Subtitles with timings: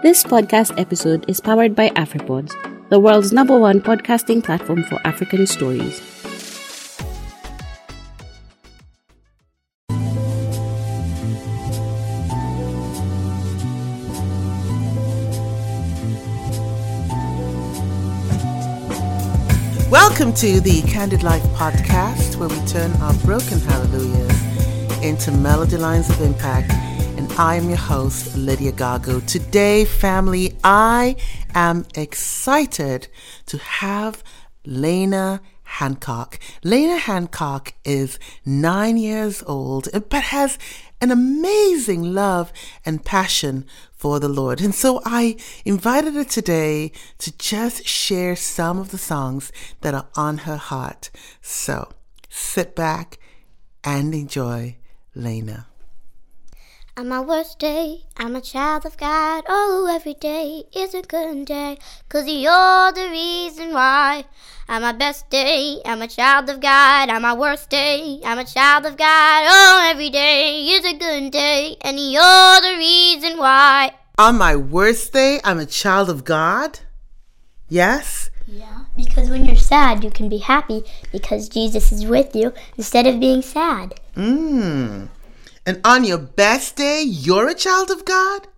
[0.00, 2.54] This podcast episode is powered by AfriPods,
[2.88, 6.00] the world's number one podcasting platform for African stories.
[19.90, 26.08] Welcome to the Candid Life podcast, where we turn our broken hallelujahs into melody lines
[26.08, 26.70] of impact.
[27.38, 29.24] I am your host, Lydia Gago.
[29.24, 31.14] Today, family, I
[31.54, 33.06] am excited
[33.46, 34.24] to have
[34.66, 36.40] Leyna Hancock.
[36.64, 40.58] Leyna Hancock is nine years old, but has
[41.00, 42.52] an amazing love
[42.84, 44.60] and passion for the Lord.
[44.60, 50.08] And so I invited her today to just share some of the songs that are
[50.16, 51.12] on her heart.
[51.40, 51.92] So
[52.28, 53.20] sit back
[53.84, 54.78] and enjoy
[55.14, 55.68] Leyna.
[56.98, 59.44] On my worst day, I'm a child of God.
[59.48, 61.78] Oh, every day is a good day.
[62.08, 64.24] Cause you're the reason why.
[64.68, 67.08] On my best day, I'm a child of God.
[67.08, 69.44] On my worst day, I'm a child of God.
[69.46, 71.76] Oh, every day is a good day.
[71.82, 73.92] And you're the reason why.
[74.18, 76.80] On my worst day, I'm a child of God.
[77.68, 78.28] Yes?
[78.48, 83.06] Yeah, because when you're sad, you can be happy because Jesus is with you instead
[83.06, 84.00] of being sad.
[84.16, 85.10] Mmm.
[85.68, 88.48] And on your best day, you're a child of God?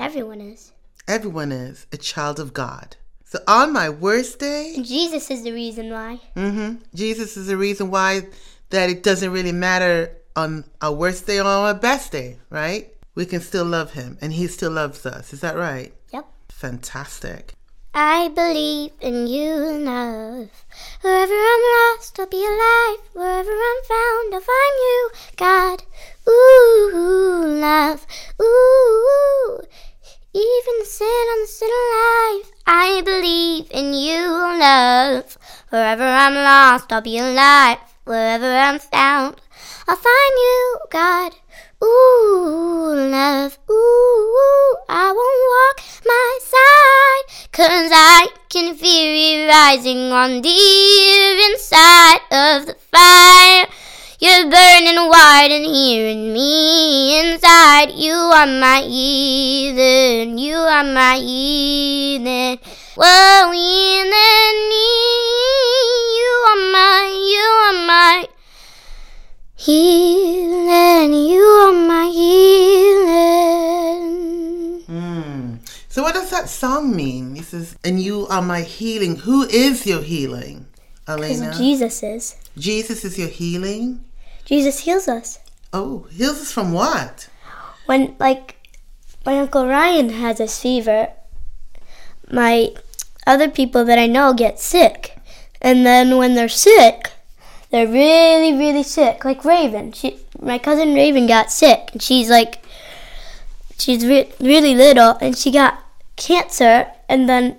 [0.00, 0.72] Everyone is.
[1.06, 2.96] Everyone is a child of God.
[3.24, 6.18] So on my worst day, Jesus is the reason why.
[6.34, 6.82] Mm-hmm.
[6.92, 8.26] Jesus is the reason why
[8.70, 12.92] that it doesn't really matter on our worst day or on our best day, right?
[13.14, 15.32] We can still love him and he still loves us.
[15.32, 15.94] Is that right?
[16.12, 16.26] Yep.
[16.48, 17.54] Fantastic.
[17.96, 20.50] I believe in you, love.
[21.02, 22.98] Wherever I'm lost, I'll be alive.
[23.12, 25.84] Wherever I'm found, I'll find you, God.
[26.28, 28.04] Ooh, love.
[28.42, 29.60] Ooh,
[30.32, 32.50] even the sin I'm still alive.
[32.66, 34.26] I believe in you,
[34.58, 35.38] love.
[35.68, 37.78] Wherever I'm lost, I'll be alive.
[38.02, 39.40] Wherever I'm found,
[39.86, 41.32] I'll find you, God.
[41.84, 43.58] Ooh, love.
[43.70, 47.24] Ooh, I won't walk my side.
[47.52, 50.48] Cause I can feel you rising on the
[51.50, 53.66] inside of the fire.
[54.18, 57.90] You're burning white and hearing me inside.
[57.90, 60.38] You are my healing.
[60.38, 62.58] You are my healing.
[62.96, 64.58] Whoa, healing.
[66.16, 67.00] You are my,
[67.32, 68.28] you are my
[69.64, 71.14] healing.
[71.14, 73.24] You are my healing.
[74.86, 75.58] Mm.
[75.88, 77.36] So what does that song mean?
[77.36, 79.16] It says, and you are my healing.
[79.16, 80.66] Who is your healing?
[81.08, 81.54] Elena?
[81.56, 82.36] Jesus is.
[82.58, 84.04] Jesus is your healing?
[84.44, 85.38] Jesus heals us.
[85.72, 87.28] Oh, heals us from what?
[87.86, 88.56] When, like,
[89.24, 91.08] my Uncle Ryan has a fever,
[92.30, 92.74] my
[93.26, 95.16] other people that I know get sick.
[95.62, 97.13] And then when they're sick,
[97.74, 99.24] they're really, really sick.
[99.24, 99.90] Like Raven.
[99.90, 101.88] She, my cousin Raven got sick.
[101.92, 102.64] And she's like,
[103.76, 105.18] she's re- really little.
[105.20, 105.82] And she got
[106.14, 106.86] cancer.
[107.08, 107.56] And then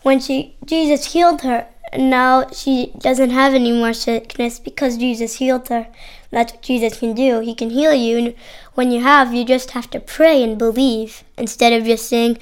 [0.00, 1.66] when she, Jesus healed her.
[1.92, 5.88] And now she doesn't have any more sickness because Jesus healed her.
[6.30, 7.40] That's what Jesus can do.
[7.40, 8.16] He can heal you.
[8.16, 8.34] And
[8.76, 12.38] when you have, you just have to pray and believe instead of just saying,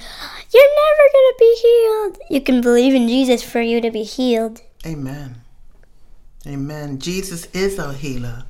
[0.54, 2.18] You're never going to be healed.
[2.30, 5.45] You can believe in Jesus for you to be healed Amen.
[6.46, 6.98] Amen.
[6.98, 8.44] Jesus is our healer.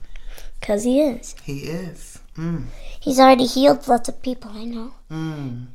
[0.60, 1.34] because He is.
[1.42, 2.18] He is.
[2.36, 2.64] Mm.
[3.00, 4.92] He's already healed lots of people I know.
[5.10, 5.66] Mm.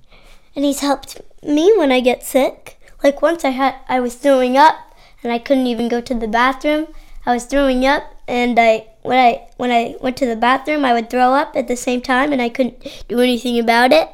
[0.56, 2.80] And He's helped me when I get sick.
[3.04, 4.76] Like once I had, I was throwing up
[5.24, 6.88] and I couldn't even go to the bathroom.
[7.26, 10.94] I was throwing up and I when I when I went to the bathroom I
[10.94, 14.10] would throw up at the same time and I couldn't do anything about it.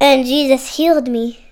[0.00, 1.46] And Jesus healed me.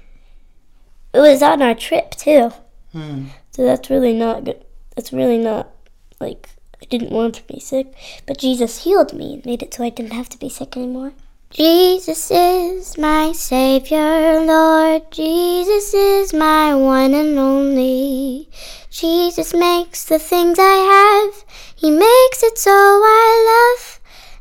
[1.13, 2.53] It was on our trip too.
[2.95, 3.27] Mm.
[3.51, 4.65] So that's really not good.
[4.99, 5.71] That's really not
[6.19, 6.49] like
[6.83, 7.95] I didn't want to be sick,
[8.27, 11.13] but Jesus healed me and made it so I didn't have to be sick anymore.
[11.51, 15.09] Jesus is my Savior, Lord.
[15.13, 18.49] Jesus is my one and only.
[18.91, 21.45] Jesus makes the things I have.
[21.77, 24.01] He makes it so I love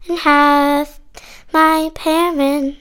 [0.09, 0.99] and have
[1.53, 2.79] my parents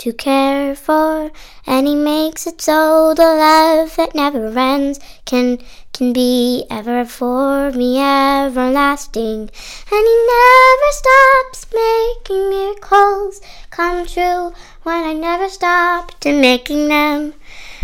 [0.00, 1.30] to care for.
[1.66, 5.58] And he makes it so the love that never ends can
[5.92, 9.50] can be ever for me everlasting.
[9.92, 14.52] And he never stops making miracles come true
[14.82, 17.34] when I never stopped to making them.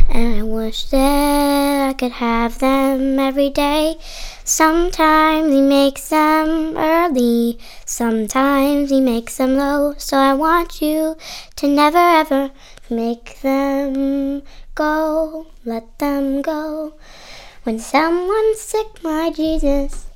[0.08, 3.96] And I wish that I could have them every day.
[4.46, 9.94] Sometimes he makes them early, sometimes he makes them low.
[9.98, 11.16] So I want you
[11.56, 12.52] to never ever
[12.88, 14.42] Make them
[14.76, 16.94] go, let them go.
[17.64, 20.06] When someone's sick, my Jesus,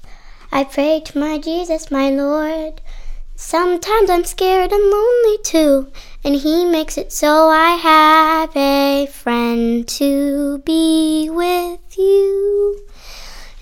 [0.52, 2.80] I pray to my Jesus, my Lord.
[3.34, 5.88] Sometimes I'm scared and lonely too,
[6.22, 12.86] and He makes it so I have a friend to be with you.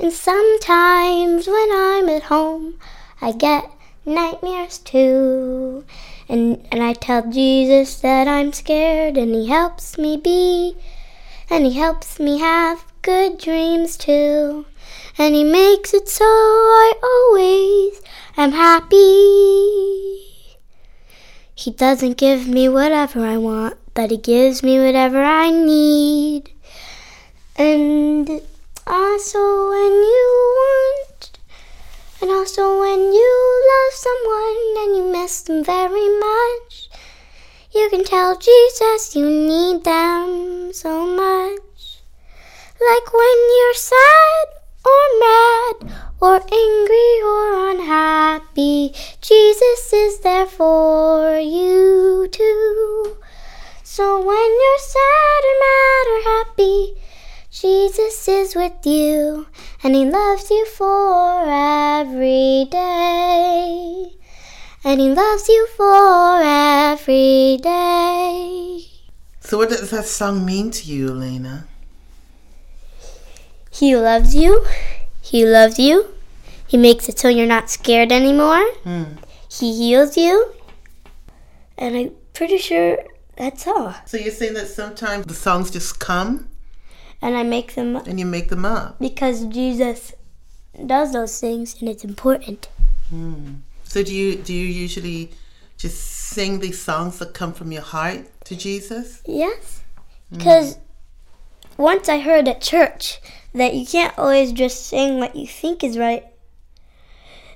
[0.00, 2.74] And sometimes when I'm at home,
[3.20, 3.68] I get
[4.06, 5.84] nightmares too.
[6.28, 10.76] And, and I tell Jesus that I'm scared, and He helps me be,
[11.50, 14.66] and He helps me have good dreams too.
[15.16, 18.00] And He makes it so I always
[18.36, 18.96] am happy.
[21.56, 26.52] He doesn't give me whatever I want, but He gives me whatever I need.
[27.56, 28.42] And
[28.88, 31.38] also, when you want,
[32.20, 36.88] and also when you love someone and you miss them very much,
[37.74, 42.00] you can tell Jesus you need them so much.
[42.80, 44.46] Like when you're sad
[44.84, 53.16] or mad or angry or unhappy, Jesus is there for you too.
[53.82, 56.94] So when you're sad or mad or happy,
[57.50, 59.46] Jesus is with you
[59.82, 64.12] and he loves you for every day.
[64.84, 68.84] And he loves you for every day.
[69.40, 71.66] So, what does that song mean to you, Elena?
[73.70, 74.64] He loves you.
[75.22, 76.06] He loves you.
[76.66, 78.62] He makes it so you're not scared anymore.
[78.84, 79.04] Hmm.
[79.50, 80.52] He heals you.
[81.78, 82.98] And I'm pretty sure
[83.36, 83.94] that's all.
[84.04, 86.48] So, you're saying that sometimes the songs just come
[87.20, 88.98] And I make them up and you make them up.
[89.00, 90.12] because Jesus
[90.86, 92.68] does those things and it's important.
[93.10, 93.54] Hmm.
[93.84, 95.30] So, do you do you usually
[95.76, 99.22] just sing these songs that come from your heart to Jesus?
[99.26, 99.82] Yes.
[100.30, 100.38] Hmm.
[100.38, 100.78] Because
[101.76, 103.20] once I heard at church
[103.54, 106.24] that you can't always just sing what you think is right.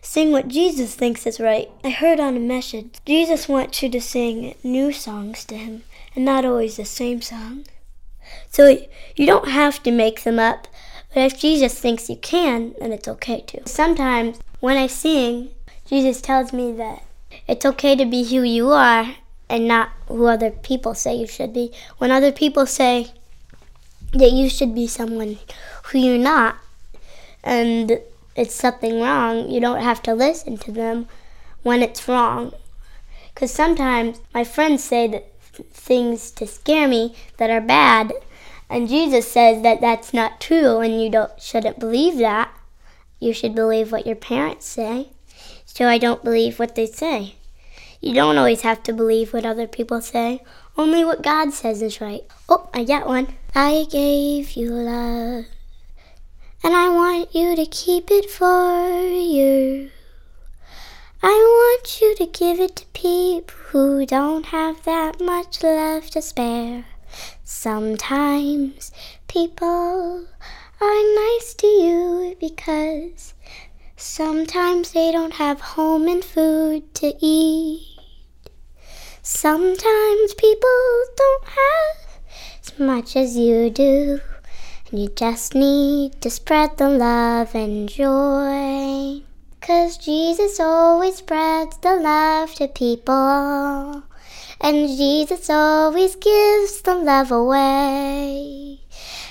[0.01, 1.71] Sing what Jesus thinks is right.
[1.85, 5.85] I heard on a message Jesus wants you to sing new songs to Him
[6.17, 7.65] and not always the same song.
[8.51, 8.69] So
[9.17, 10.69] you don't have to make them up,
[11.15, 13.69] but if Jesus thinks you can, then it's okay to.
[13.69, 15.51] Sometimes when I sing,
[15.87, 17.03] Jesus tells me that
[17.49, 19.15] it's okay to be who you are
[19.49, 21.73] and not who other people say you should be.
[21.99, 23.13] When other people say
[24.13, 25.39] that you should be someone
[25.85, 26.57] who you're not
[27.45, 28.01] and
[28.37, 31.09] it's something wrong, you don't have to listen to them
[31.63, 32.53] when it's wrong.
[33.35, 35.32] Because sometimes my friends say that
[35.73, 38.13] things to scare me that are bad,
[38.69, 42.51] and Jesus says that that's not true, and you don't shouldn't believe that.
[43.21, 45.11] You should believe what your parents say.
[45.65, 47.37] So I don't believe what they say.
[48.01, 50.43] You don't always have to believe what other people say.
[50.77, 52.23] Only what God says is right.
[52.49, 53.29] Oh, I got one.
[53.55, 55.45] I gave you love,
[56.65, 59.91] and I want you to keep it for you.
[61.25, 66.21] I want you to give it to people who don't have that much love to
[66.21, 66.85] spare.
[67.45, 68.91] Sometimes
[69.29, 70.27] people
[70.81, 73.35] are nice to you because
[73.97, 77.87] sometimes they don't have home and food to eat.
[79.23, 82.19] Sometimes people don't have
[82.65, 84.21] as much as you do,
[84.91, 89.23] and you just need to spread the love and joy.
[89.65, 94.03] Cause Jesus always spreads the love to people,
[94.61, 98.81] and Jesus always gives the love away.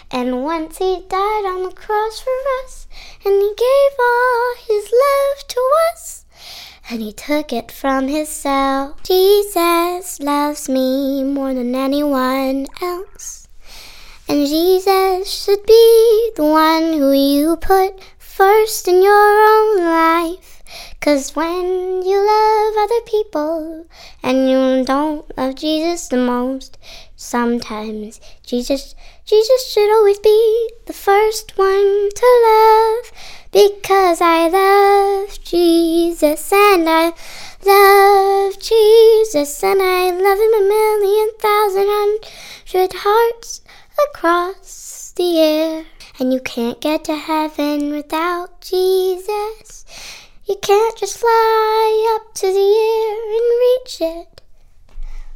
[0.09, 2.87] And once he died on the cross for us,
[3.25, 5.61] and he gave all his love to
[5.91, 6.25] us,
[6.89, 9.03] and he took it from himself.
[9.03, 13.49] Jesus loves me more than anyone else.
[14.29, 17.99] And Jesus should be the one who you put
[18.41, 20.63] first in your own life.
[20.99, 23.85] Cause when you love other people
[24.23, 26.79] and you don't love Jesus the most,
[27.15, 28.95] sometimes Jesus
[29.25, 33.11] Jesus should always be the first one to love.
[33.51, 37.13] Because I love Jesus and I
[37.63, 43.61] love Jesus and I love him a million thousand hundred hearts
[44.09, 45.85] across the air.
[46.21, 49.83] And you can't get to heaven without Jesus.
[50.45, 54.41] You can't just fly up to the air and reach it.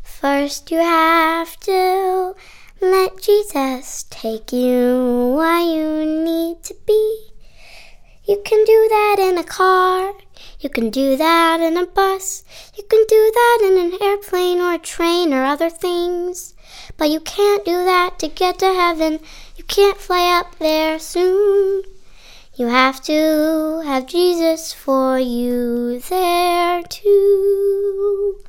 [0.03, 2.35] First, you have to
[2.81, 7.29] let Jesus take you where you need to be.
[8.25, 10.13] You can do that in a car.
[10.59, 12.43] You can do that in a bus.
[12.77, 16.53] You can do that in an airplane or a train or other things.
[16.97, 19.19] But you can't do that to get to heaven.
[19.67, 21.83] Can't fly up there soon.
[22.55, 28.39] You have to have Jesus for you there too.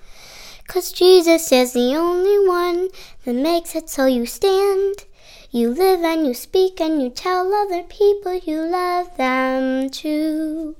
[0.69, 2.89] Cause Jesus is the only one
[3.25, 5.05] that makes it so you stand.
[5.51, 10.77] You live and you speak and you tell other people you love them too.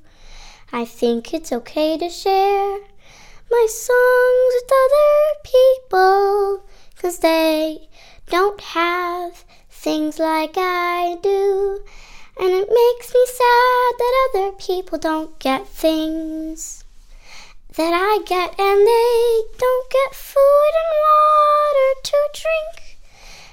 [0.71, 2.79] I think it's okay to share
[3.51, 6.63] my songs with other people,
[6.97, 7.89] 'cause they
[8.29, 9.45] don't have
[9.87, 11.81] things like I do.
[12.41, 16.83] And it makes me sad that other people don't get things
[17.77, 22.99] that I get, and they don't get food and water to drink.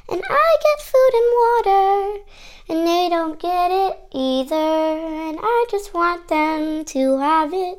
[0.09, 2.23] And I get food and water,
[2.69, 4.55] and they don't get it either.
[4.55, 7.77] And I just want them to have it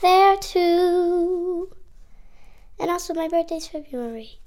[0.00, 1.70] there too.
[2.80, 4.38] And also, my birthday's February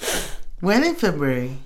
[0.00, 0.38] 8th.
[0.60, 1.58] When in February?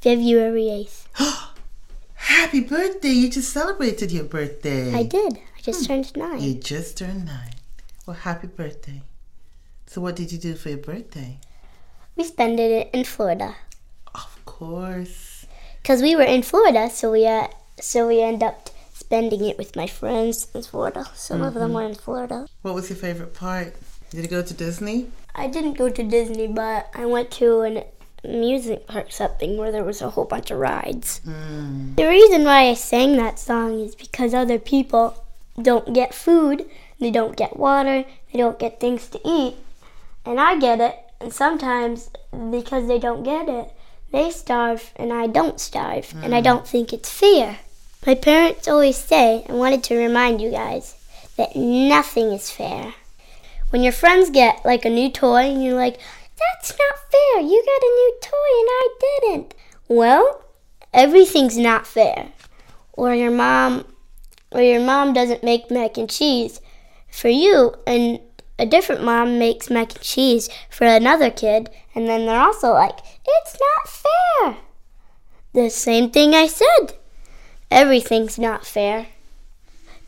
[0.00, 1.06] February 8th.
[2.14, 3.10] Happy birthday!
[3.10, 4.94] You just celebrated your birthday.
[4.94, 5.36] I did.
[5.36, 6.40] I just turned nine.
[6.40, 7.52] You just turned nine.
[8.06, 9.02] Well, happy birthday.
[9.86, 11.36] So, what did you do for your birthday?
[12.16, 13.56] We spent it in Florida.
[14.14, 15.44] Of course.
[15.84, 19.76] Cause we were in Florida, so we uh, so we end up spending it with
[19.76, 21.04] my friends in Florida.
[21.14, 22.46] Some of them were in Florida.
[22.62, 23.74] What was your favorite part?
[24.08, 25.10] Did you go to Disney?
[25.34, 27.84] I didn't go to Disney, but I went to an
[28.24, 31.20] amusement park something where there was a whole bunch of rides.
[31.26, 31.96] Mm.
[31.96, 35.24] The reason why I sang that song is because other people
[35.60, 36.64] don't get food,
[36.98, 39.56] they don't get water, they don't get things to eat,
[40.24, 40.96] and I get it.
[41.20, 42.10] And sometimes
[42.50, 43.72] because they don't get it,
[44.12, 47.58] they starve and I don't starve, and I don't think it's fair.
[48.06, 50.96] My parents always say, I wanted to remind you guys,
[51.36, 52.94] that nothing is fair.
[53.70, 55.98] When your friends get like a new toy and you're like,
[56.40, 59.54] that's not fair, you got a new toy and I didn't.
[59.88, 60.44] Well,
[60.92, 62.32] everything's not fair.
[62.92, 63.86] Or your mom
[64.52, 66.60] or your mom doesn't make mac and cheese
[67.10, 68.20] for you and
[68.58, 72.98] a different mom makes mac and cheese for another kid and then they're also like,
[73.26, 74.56] it's not fair.
[75.52, 76.96] The same thing I said.
[77.70, 79.06] Everything's not fair.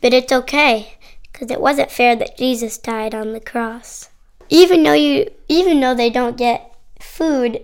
[0.01, 0.97] But it's okay,
[1.31, 4.09] because it wasn't fair that Jesus died on the cross.
[4.49, 7.63] Even though you even though they don't get food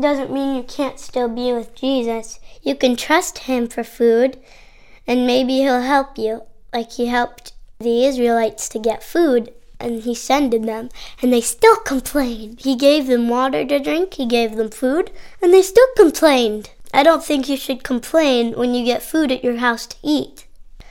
[0.00, 2.38] doesn't mean you can't still be with Jesus.
[2.62, 4.38] You can trust him for food
[5.06, 6.42] and maybe he'll help you
[6.72, 10.88] like he helped the Israelites to get food and he sended them
[11.22, 12.60] and they still complained.
[12.60, 16.70] He gave them water to drink, he gave them food, and they still complained.
[16.92, 20.46] I don't think you should complain when you get food at your house to eat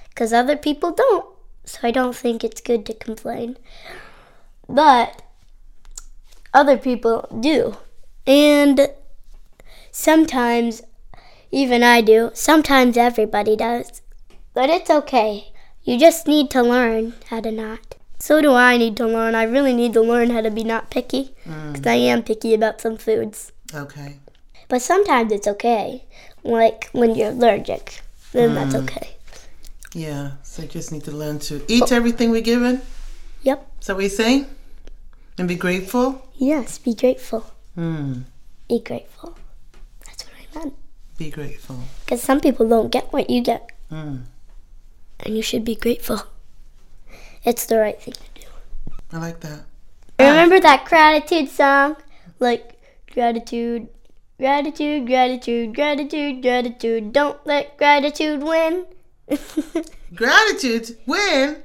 [0.10, 1.25] because other people don't.
[1.66, 3.58] So I don't think it's good to complain.
[4.67, 5.21] But
[6.53, 7.77] other people do.
[8.25, 8.89] And
[9.91, 10.81] sometimes
[11.51, 12.31] even I do.
[12.33, 14.01] Sometimes everybody does.
[14.53, 15.53] But it's okay.
[15.83, 17.95] You just need to learn how to not.
[18.19, 19.36] So do I need to learn.
[19.36, 21.74] I really need to learn how to be not picky mm.
[21.74, 23.51] because I am picky about some foods.
[23.74, 24.17] Okay.
[24.67, 26.03] But sometimes it's okay.
[26.43, 28.01] Like when you're allergic,
[28.33, 28.83] then that's mm.
[28.83, 29.15] okay.
[29.93, 30.31] Yeah.
[30.43, 32.81] So you just need to learn to eat everything we're given.
[33.43, 33.71] Yep.
[33.79, 34.47] Is that what you're saying?
[35.38, 36.27] And be grateful?
[36.36, 37.46] Yes, be grateful.
[37.75, 38.22] Hmm.
[38.67, 39.36] Be grateful.
[40.06, 40.74] That's what I meant.
[41.17, 41.79] Be grateful.
[42.06, 44.17] Because some people don't get what you get, Hmm.
[45.20, 46.22] and you should be grateful.
[47.44, 48.48] It's the right thing to do.
[49.13, 49.62] I like that.
[50.20, 51.96] Remember that gratitude song?
[52.39, 52.79] Like,
[53.13, 53.88] gratitude,
[54.39, 57.13] gratitude, gratitude, gratitude, gratitude.
[57.13, 58.86] Don't let gratitude win.
[60.15, 60.98] Gratitude.
[61.06, 61.63] win?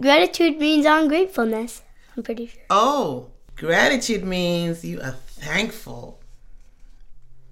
[0.00, 1.82] gratitude means ungratefulness.
[2.16, 2.62] I'm pretty sure.
[2.70, 6.20] Oh, gratitude means you are thankful.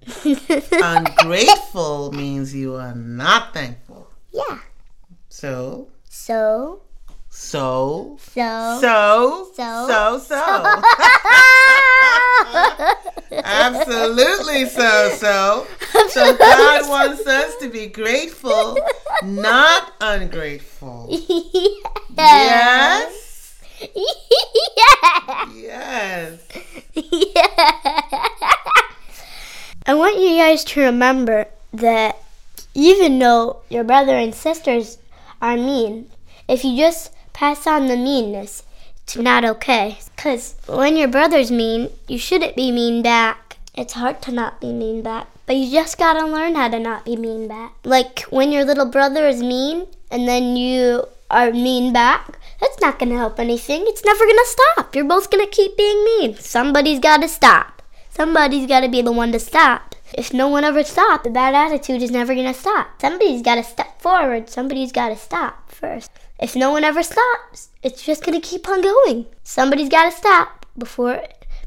[0.71, 4.09] Ungrateful means you are not thankful.
[4.31, 4.59] yeah.
[5.29, 6.81] So, So,
[7.29, 8.77] so, so.
[8.81, 9.87] so, So.
[9.87, 10.81] so, so.
[13.43, 15.67] Absolutely so, so.
[16.09, 18.77] So God wants us to be grateful,
[19.23, 21.09] not ungrateful.
[22.17, 23.24] Yes.
[23.95, 25.49] Yeah.
[25.53, 26.39] Yes.
[29.87, 32.17] I want you guys to remember that
[32.73, 34.97] even though your brother and sisters
[35.41, 36.09] are mean,
[36.47, 38.63] if you just pass on the meanness,
[39.03, 39.99] it's not okay.
[40.15, 43.57] Because when your brother's mean, you shouldn't be mean back.
[43.75, 45.27] It's hard to not be mean back.
[45.45, 47.73] But you just gotta learn how to not be mean back.
[47.83, 52.97] Like when your little brother is mean and then you are mean back, that's not
[52.97, 53.83] gonna help anything.
[53.85, 54.95] It's never gonna stop.
[54.95, 56.35] You're both gonna keep being mean.
[56.37, 57.83] Somebody's gotta stop.
[58.09, 59.93] Somebody's gotta be the one to stop.
[60.15, 62.99] If no one ever stops, the bad attitude is never gonna stop.
[62.99, 64.49] Somebody's gotta step forward.
[64.49, 66.09] Somebody's gotta stop first.
[66.39, 69.27] If no one ever stops, it's just gonna keep on going.
[69.43, 71.21] Somebody's gotta stop before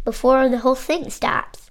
[0.05, 1.71] before the whole thing stops.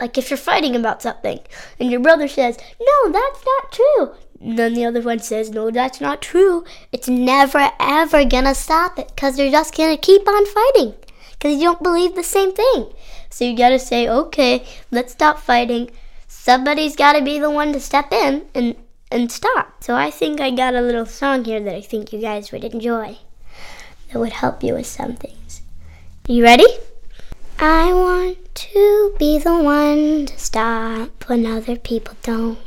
[0.00, 1.40] Like if you're fighting about something
[1.80, 4.14] and your brother says, No, that's not true.
[4.40, 6.64] And then the other one says, No, that's not true.
[6.92, 10.94] It's never ever gonna stop it because they're just gonna keep on fighting
[11.32, 12.92] because you don't believe the same thing.
[13.28, 15.90] So you gotta say, Okay, let's stop fighting.
[16.26, 18.76] Somebody's gotta be the one to step in and,
[19.10, 19.84] and stop.
[19.84, 22.64] So I think I got a little song here that I think you guys would
[22.64, 23.18] enjoy
[24.12, 25.62] that would help you with some things.
[26.26, 26.66] You ready?
[27.58, 32.58] I want to be the one to stop when other people don't.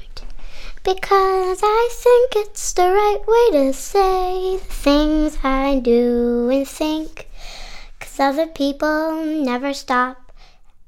[0.84, 7.30] Because I think it's the right way to say the things I do and think.
[8.02, 10.34] Cause other people never stop.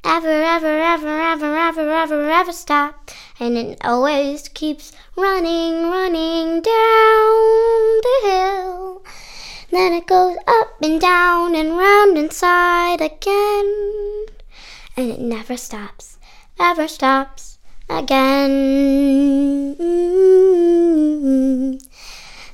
[0.04, 3.10] Ever, ever, ever, ever, ever, ever, ever stop.
[3.40, 9.02] And it always keeps running, running down the hill.
[9.72, 14.26] Then it goes up and down and round inside again.
[14.98, 16.18] And it never stops,
[16.60, 17.55] ever stops
[17.90, 19.76] again.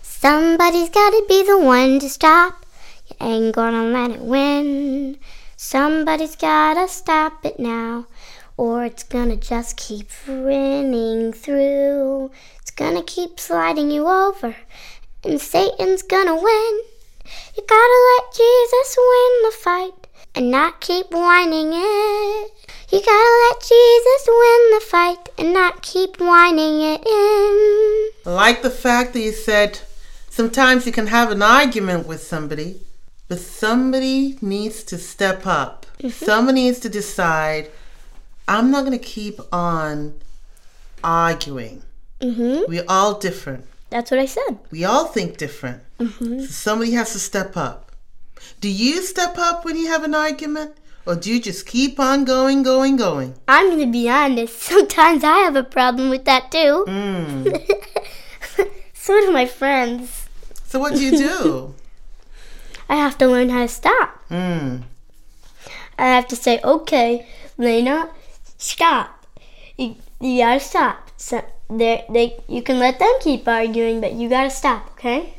[0.02, 2.66] Somebody's gotta be the one to stop.
[3.08, 5.18] You ain't gonna let it win.
[5.58, 8.06] Somebody's gotta stop it now,
[8.58, 12.32] or it's gonna just keep running through.
[12.62, 14.56] It's gonna keep sliding you over,
[15.24, 16.82] and Satan's gonna win.
[17.56, 22.61] You gotta let Jesus win the fight and not keep whining it.
[22.92, 28.12] You gotta let Jesus win the fight and not keep whining it in.
[28.26, 29.80] I like the fact that you said
[30.30, 32.82] sometimes you can have an argument with somebody,
[33.30, 35.86] but somebody needs to step up.
[36.10, 37.72] Somebody needs to decide,
[38.48, 40.20] I'm not going to keep on
[41.02, 41.84] arguing.
[42.20, 42.70] Mm-hmm.
[42.70, 43.68] We're all different.
[43.90, 44.60] That's what I said.
[44.70, 45.82] We all think different.
[45.98, 47.94] So somebody has to step up.
[48.60, 50.76] Do you step up when you have an argument?
[51.06, 53.36] Or do you just keep on going, going, going?
[53.48, 54.60] I'm gonna be honest.
[54.62, 56.86] Sometimes I have a problem with that too.
[56.88, 57.62] Mm.
[58.94, 60.28] so do my friends.
[60.66, 61.76] So what do you do?
[62.90, 64.28] I have to learn how to stop.
[64.30, 64.84] mm.
[65.98, 68.10] I have to say, okay, Leyna,
[68.58, 69.26] stop.
[69.78, 71.12] You, you gotta stop.
[71.18, 75.34] So they they you can let them keep arguing, but you gotta stop, okay?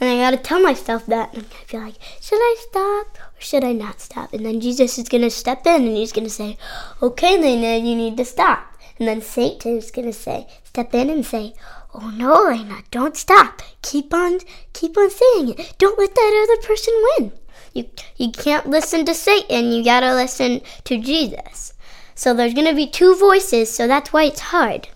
[0.00, 1.34] And I gotta tell myself that.
[1.34, 4.32] And gonna be like, should I stop or should I not stop?
[4.32, 6.56] And then Jesus is gonna step in and he's gonna say,
[7.02, 8.76] okay, Leyna, you need to stop.
[8.98, 11.54] And then Satan is gonna say, step in and say,
[11.94, 13.62] oh no, Leyna, don't stop.
[13.82, 14.40] Keep on,
[14.72, 15.74] keep on saying it.
[15.78, 17.32] Don't let that other person win.
[17.74, 19.72] You you can't listen to Satan.
[19.72, 21.72] You gotta listen to Jesus.
[22.14, 23.70] So there's gonna be two voices.
[23.70, 24.88] So that's why it's hard.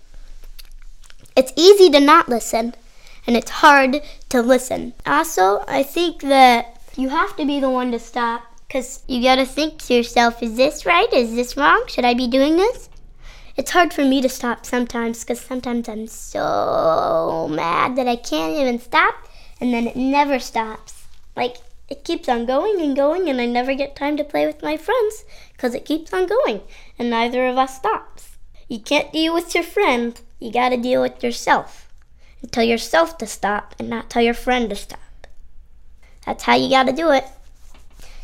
[1.35, 2.75] It's easy to not listen,
[3.25, 4.93] and it's hard to listen.
[5.05, 9.45] Also, I think that you have to be the one to stop because you gotta
[9.45, 11.11] think to yourself, is this right?
[11.13, 11.83] Is this wrong?
[11.87, 12.89] Should I be doing this?
[13.55, 18.59] It's hard for me to stop sometimes because sometimes I'm so mad that I can't
[18.59, 19.13] even stop,
[19.61, 21.05] and then it never stops.
[21.35, 21.57] Like,
[21.87, 24.75] it keeps on going and going, and I never get time to play with my
[24.75, 26.61] friends because it keeps on going,
[26.97, 28.37] and neither of us stops.
[28.67, 31.82] You can't deal with your friend, you gotta deal with yourself.
[32.51, 34.99] Tell yourself to stop and not tell your friend to stop.
[36.25, 37.25] That's how you gotta do it.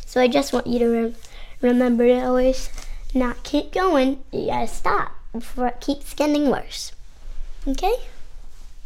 [0.06, 1.14] So I just want you to rem-
[1.60, 2.70] remember to always
[3.14, 4.22] not keep going.
[4.32, 6.92] You gotta stop before it keeps getting worse.
[7.66, 7.94] Okay?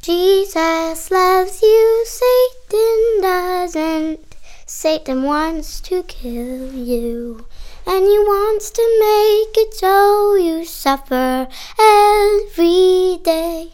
[0.02, 4.36] Jesus loves you, Satan doesn't.
[4.66, 7.46] Satan wants to kill you.
[7.86, 11.46] And he wants to make it so you suffer
[11.78, 13.72] every day.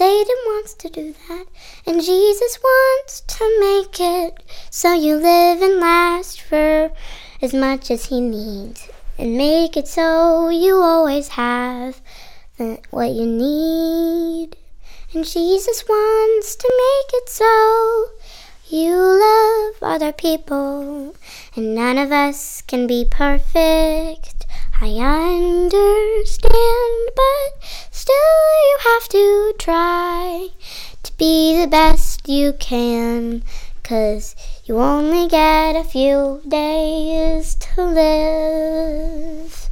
[0.00, 1.44] Satan wants to do that,
[1.86, 6.90] and Jesus wants to make it so you live and last for
[7.42, 12.00] as much as he needs, and make it so you always have
[12.88, 14.56] what you need.
[15.12, 18.06] And Jesus wants to make it so
[18.70, 21.14] you love other people,
[21.54, 24.46] and none of us can be perfect.
[24.82, 26.52] I understand,
[27.14, 27.48] but
[27.90, 30.48] still you have to try
[31.02, 33.42] to be the best you can,
[33.82, 39.68] 'cause you only get a few days to live.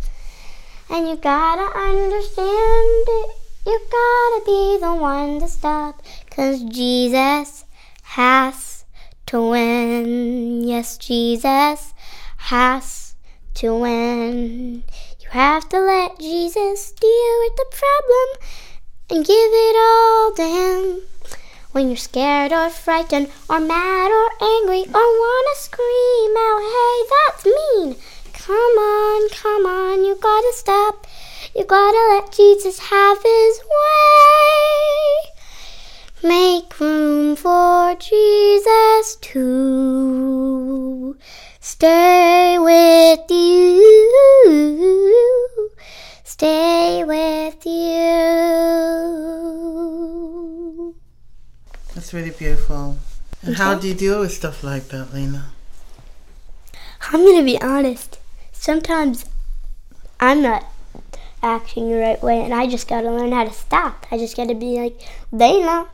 [0.90, 3.31] And you gotta understand it.
[3.64, 6.03] You gotta be the one to stop.
[6.29, 7.64] Cause Jesus
[8.03, 8.85] has
[9.29, 10.68] to win.
[10.68, 11.94] Yes, Jesus
[12.37, 13.08] has
[13.59, 14.85] to win.
[15.21, 18.29] You have to let Jesus deal with the problem
[19.11, 21.03] and give it all to Him.
[21.73, 27.44] When you're scared or frightened or mad or angry or wanna scream out, hey, that's
[27.47, 27.97] mean.
[28.33, 31.09] Come on, come on, you gotta stop.
[31.57, 33.61] You gotta let Jesus have His
[36.23, 36.23] way.
[36.23, 41.16] Make room for Jesus to
[41.68, 44.48] stay with you.
[46.24, 48.24] Stay with you.
[51.94, 52.96] That's really beautiful.
[53.42, 55.50] And how do you deal with stuff like that, Leyna?
[57.12, 58.18] I'm gonna be honest.
[58.50, 59.26] Sometimes
[60.18, 60.64] I'm not
[61.42, 64.07] acting the right way, and I just gotta learn how to stop.
[64.11, 64.98] I just gotta be like,
[65.31, 65.88] know.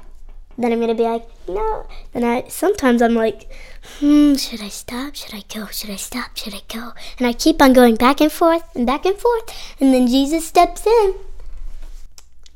[0.57, 1.87] Then I'm gonna be like, no.
[2.13, 3.51] Then I sometimes I'm like,
[3.99, 5.15] hmm, should I stop?
[5.15, 5.67] Should I go?
[5.67, 6.37] Should I stop?
[6.37, 6.93] Should I go?
[7.19, 10.47] And I keep on going back and forth and back and forth, and then Jesus
[10.47, 11.15] steps in.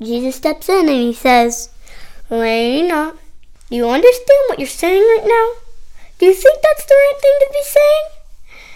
[0.01, 1.71] Jesus steps in and he says,
[2.31, 3.15] Leyna,
[3.69, 5.61] do you understand what you're saying right now?
[6.19, 8.05] Do you think that's the right thing to be saying?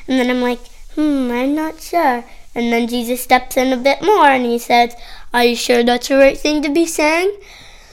[0.09, 0.61] And then I'm like,
[0.95, 2.25] hmm, I'm not sure.
[2.55, 4.95] And then Jesus steps in a bit more and he says,
[5.33, 7.35] Are you sure that's the right thing to be saying?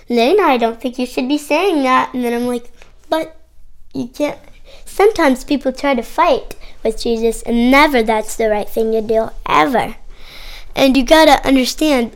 [0.09, 2.13] Leyna, I don't think you should be saying that.
[2.13, 2.71] And then I'm like,
[3.09, 3.35] But
[3.93, 4.39] you can't.
[4.85, 9.29] Sometimes people try to fight with Jesus, and never that's the right thing to do,
[9.47, 9.95] ever.
[10.75, 12.15] And you gotta understand,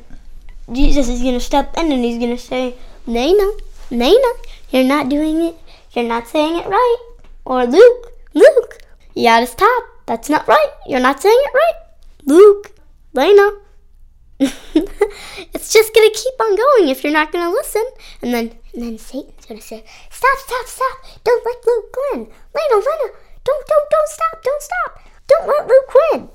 [0.71, 2.75] Jesus is gonna step in and he's gonna say,
[3.05, 3.51] Leyna,
[3.91, 4.31] Leyna,
[4.69, 5.55] you're not doing it.
[5.91, 6.97] You're not saying it right.
[7.45, 8.79] Or Luke, Luke,
[9.13, 9.83] you gotta stop.
[10.05, 10.71] That's not right.
[10.87, 11.81] You're not saying it right.
[12.25, 12.71] Luke,
[13.13, 13.51] Leyna.
[15.53, 17.83] it's just gonna keep on going if you're not gonna listen.
[18.21, 20.97] And then and then Satan's gonna say, Stop, stop, stop.
[21.23, 22.19] Don't let Luke win.
[22.21, 24.99] Leyna, Leyna, don't don't don't stop, don't stop.
[25.27, 26.29] Don't let Luke win.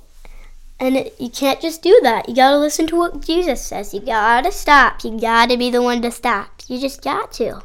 [0.81, 2.29] And it, you can't just do that.
[2.29, 3.93] You gotta listen to what Jesus says.
[3.93, 5.05] You gotta stop.
[5.05, 6.63] You gotta be the one to stop.
[6.69, 7.63] You just got to.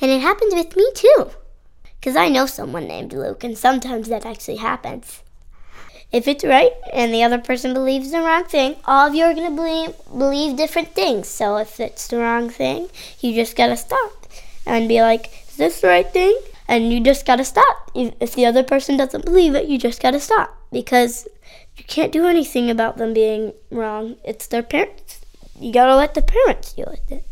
[0.00, 1.30] And it happens with me too.
[1.98, 5.22] Because I know someone named Luke, and sometimes that actually happens.
[6.10, 9.34] If it's right and the other person believes the wrong thing, all of you are
[9.34, 11.28] going to believe, believe different things.
[11.28, 12.88] So if it's the wrong thing,
[13.20, 14.26] you just got to stop
[14.64, 16.38] and be like, is this the right thing?
[16.66, 17.90] And you just got to stop.
[17.94, 21.26] If if the other person doesn't believe it, you just got to stop because
[21.76, 24.16] you can't do anything about them being wrong.
[24.24, 25.20] It's their parents.
[25.58, 27.24] You got to let the parents deal with it.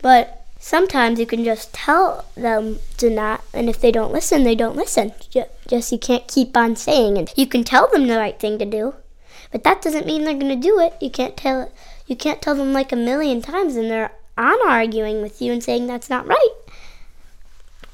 [0.00, 0.39] But
[0.70, 4.76] sometimes you can just tell them to not, and if they don't listen, they don't
[4.76, 5.12] listen.
[5.66, 7.36] Just you can't keep on saying it.
[7.36, 8.94] You can tell them the right thing to do,
[9.50, 10.94] but that doesn't mean they're gonna do it.
[11.00, 11.72] You can't tell
[12.06, 15.62] you can't tell them like a million times, and they're on arguing with you and
[15.62, 16.54] saying that's not right.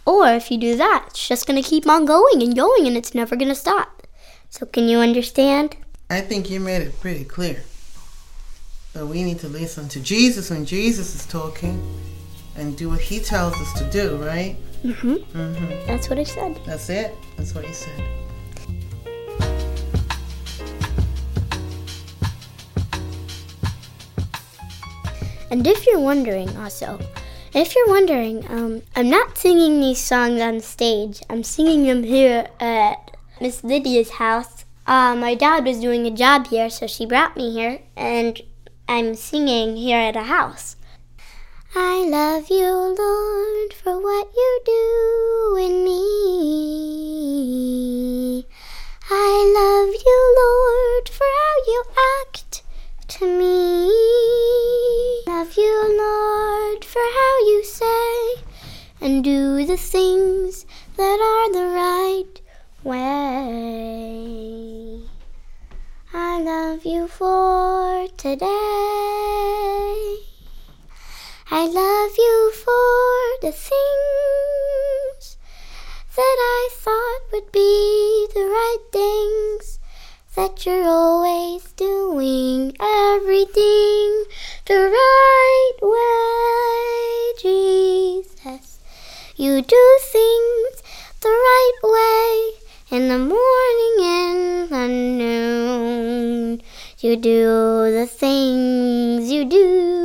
[0.04, 3.14] Or if you do that, it's just gonna keep on going and going, and it's
[3.14, 4.06] never gonna stop.
[4.50, 5.76] So can you understand?
[6.10, 7.64] I think you made it pretty clear.
[8.92, 11.80] But we need to listen to Jesus when Jesus is talking
[12.56, 14.56] and do what he tells us to do, right?
[14.84, 15.86] Mm-hmm.
[15.86, 16.58] That's what I said.
[16.64, 17.14] That's it.
[17.36, 18.02] That's what he said.
[25.50, 26.98] And if you're wondering, also,
[27.54, 31.22] if you're wondering, um, I'm not singing these songs on stage.
[31.30, 34.64] I'm singing them here at Miss Lydia's house.
[34.86, 38.40] Uh, my dad was doing a job here, so she brought me here, and
[38.88, 40.76] I'm singing here at a house.
[41.78, 47.26] I love you, Lord, for what you do in me.
[49.10, 51.84] I love you, Lord, for how you
[52.22, 52.62] act
[53.08, 53.90] to me.
[55.26, 58.36] Love you, Lord, for how you say
[59.02, 60.64] and do the things
[60.96, 62.40] that are the right
[62.84, 64.22] way.
[66.14, 68.46] I love you for today.
[71.48, 75.36] I love you for the things
[76.16, 79.78] that I thought would be the right things.
[80.34, 84.24] That you're always doing everything
[84.66, 88.80] the right way, Jesus.
[89.36, 90.82] You do things
[91.20, 92.50] the right way
[92.90, 96.62] in the morning and the noon.
[96.98, 99.95] You do the things you do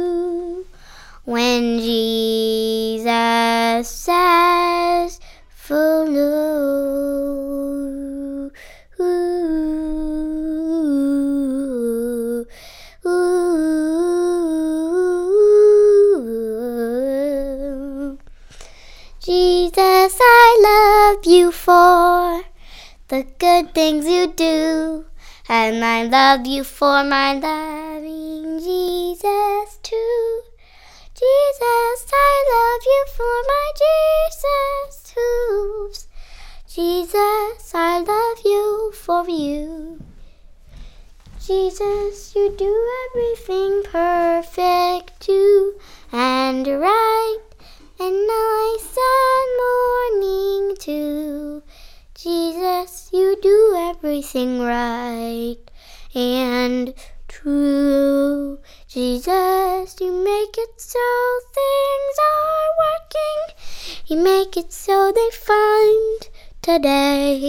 [23.73, 25.05] things you do.
[25.49, 30.41] And I love you for my loving Jesus too.
[31.13, 35.91] Jesus, I love you for my Jesus too.
[36.67, 39.99] Jesus, I love you for you.
[41.45, 45.73] Jesus, you do everything perfect too
[46.11, 47.39] and right
[47.99, 51.63] and nice and morning too.
[52.23, 55.57] Jesus, you do everything right
[56.13, 56.93] and
[57.27, 58.59] true.
[58.87, 60.99] Jesus, you make it so
[61.51, 63.41] things are working.
[64.05, 66.29] You make it so they find
[66.61, 67.39] today.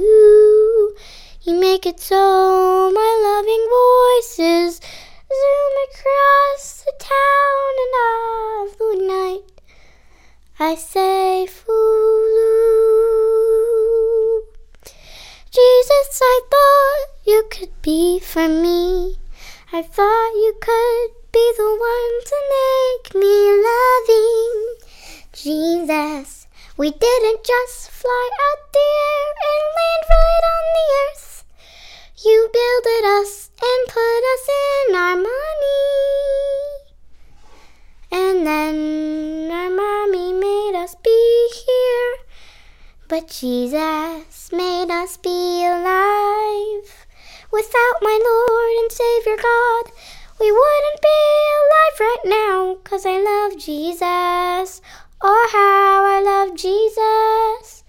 [0.00, 0.94] Ooh,
[1.42, 4.80] you make it so my loving voices
[5.28, 7.94] zoom across the town and
[8.62, 9.60] of the night.
[10.58, 13.00] I say, Fulu.
[15.52, 19.18] Jesus, I thought you could be for me.
[19.72, 23.36] I thought you could be the one to make me
[23.68, 24.78] loving.
[25.32, 31.44] Jesus, we didn't just fly out there and land right on the earth.
[32.24, 35.30] You builded us and put us in harmony.
[38.12, 42.29] And then our mommy made us be here.
[43.10, 47.06] But Jesus made us be alive.
[47.50, 49.90] Without my Lord and Savior God,
[50.38, 51.08] we wouldn't be
[51.58, 52.76] alive right now.
[52.84, 54.80] Cause I love Jesus.
[55.20, 57.82] Oh, how I love Jesus.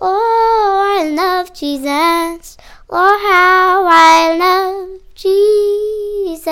[0.00, 2.56] Oh, I love Jesus.
[2.90, 6.42] Oh, how I love Jesus.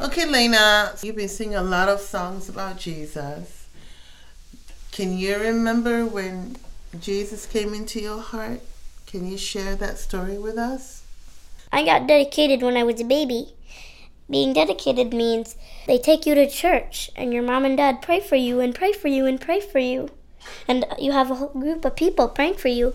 [0.00, 3.53] Okay, Leyna, you've been singing a lot of songs about Jesus.
[4.94, 6.54] Can you remember when
[7.00, 8.60] Jesus came into your heart?
[9.08, 11.02] Can you share that story with us?
[11.72, 13.54] I got dedicated when I was a baby.
[14.30, 15.56] Being dedicated means
[15.88, 18.92] they take you to church and your mom and dad pray for you and pray
[18.92, 20.10] for you and pray for you.
[20.68, 22.94] And you have a whole group of people praying for you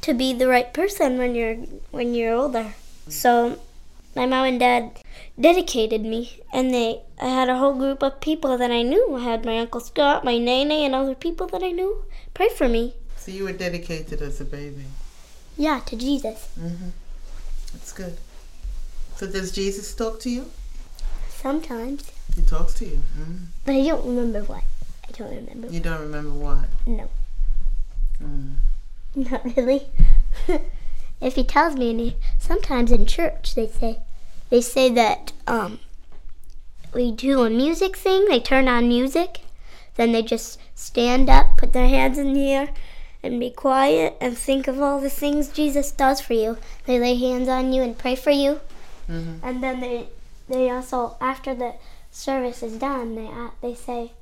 [0.00, 1.56] to be the right person when you're
[1.90, 2.72] when you're older.
[3.06, 3.58] So
[4.16, 4.92] my mom and dad
[5.40, 9.16] dedicated me and they I had a whole group of people that I knew.
[9.16, 12.68] I had my Uncle Scott, my Nene and other people that I knew pray for
[12.68, 12.94] me.
[13.16, 14.84] So you were dedicated as a baby.
[15.56, 16.48] Yeah, to Jesus.
[16.58, 16.90] Mm-hmm.
[17.72, 18.16] That's good.
[19.16, 20.50] So does Jesus talk to you?
[21.28, 22.10] Sometimes.
[22.36, 23.02] He talks to you.
[23.18, 23.46] Mm.
[23.64, 24.62] But I don't remember what.
[25.08, 25.68] I don't remember.
[25.68, 26.66] You don't remember what?
[26.86, 27.08] No.
[28.22, 28.54] Mm.
[29.30, 29.88] Not really.
[31.20, 33.98] if he tells me any, sometimes in church they say,
[34.50, 35.78] they say that um,
[36.94, 38.26] we do a music thing.
[38.26, 39.40] They turn on music,
[39.96, 42.70] then they just stand up, put their hands in the air,
[43.22, 46.56] and be quiet and think of all the things Jesus does for you.
[46.86, 48.60] They lay hands on you and pray for you,
[49.10, 49.36] Mm-hmm.
[49.42, 50.08] and then they
[50.48, 51.74] they also after the
[52.10, 54.12] service is done, they uh, they say,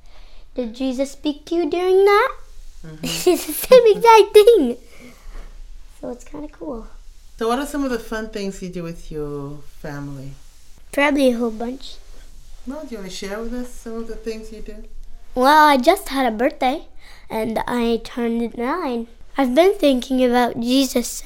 [0.55, 2.31] "Did Jesus speak to you during that?"
[2.85, 2.99] Mm-hmm.
[3.03, 4.77] it's the same exact thing.
[5.99, 6.87] So it's kind of cool.
[7.37, 10.31] So what are some of the fun things you do with your family?
[10.91, 11.97] Probably a whole bunch.
[12.65, 14.85] Well, do you want to share with us some of the things you do?
[15.35, 16.87] Well, I just had a birthday
[17.29, 19.05] and I turned nine.
[19.37, 21.23] I've been thinking about Jesus.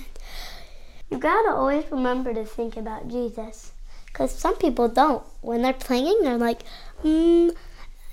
[1.10, 3.72] You gotta always remember to think about Jesus.
[4.08, 5.24] Because some people don't.
[5.40, 6.64] When they're playing, they're like,
[7.06, 7.56] mm,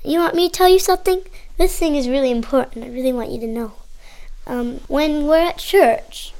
[0.05, 1.23] you want me to tell you something?
[1.57, 2.85] This thing is really important.
[2.85, 3.73] I really want you to know.
[4.47, 6.33] Um, when we're at church,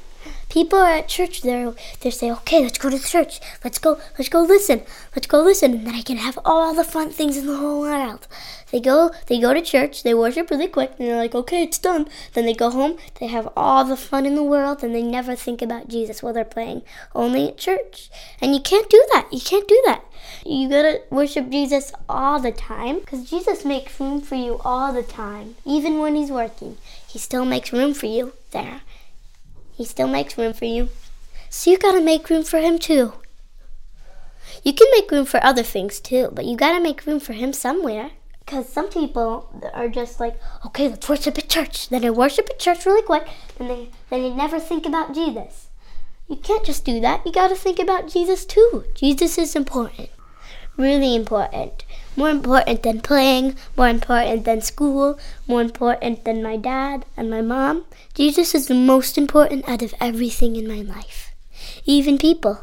[0.59, 1.43] people are at church.
[1.43, 1.57] They
[2.01, 3.35] they say, "Okay, let's go to church.
[3.65, 3.91] Let's go.
[4.17, 4.79] Let's go listen.
[5.15, 7.81] Let's go listen." And then I can have all the fun things in the whole
[7.89, 8.27] world.
[8.73, 8.99] They go.
[9.29, 10.03] They go to church.
[10.03, 10.91] They worship really quick.
[10.99, 12.95] And they're like, "Okay, it's done." Then they go home.
[13.21, 16.35] They have all the fun in the world, and they never think about Jesus while
[16.35, 16.83] they're playing.
[17.15, 18.11] Only at church.
[18.41, 19.27] And you can't do that.
[19.39, 20.03] You can't do that.
[20.45, 25.09] You gotta worship Jesus all the time, because Jesus makes room for you all the
[25.25, 26.77] time, even when He's working.
[27.13, 28.81] He still makes room for you there.
[29.79, 30.89] He still makes room for you.
[31.49, 33.13] So you gotta make room for him too.
[34.65, 37.53] You can make room for other things too, but you gotta make room for him
[37.53, 38.11] somewhere.
[38.41, 40.35] Because some people are just like,
[40.67, 41.91] okay, let's worship at church.
[41.91, 43.29] Then they worship at church really quick,
[43.61, 45.69] and they then they never think about Jesus.
[46.27, 47.25] You can't just do that.
[47.25, 48.85] You gotta think about Jesus too.
[48.97, 50.11] Jesus is important.
[50.77, 51.85] Really important.
[52.19, 57.43] More important than playing, more important than school, more important than my dad and my
[57.43, 57.85] mom.
[58.13, 61.31] Jesus is the most important out of everything in my life.
[61.85, 62.63] Even people.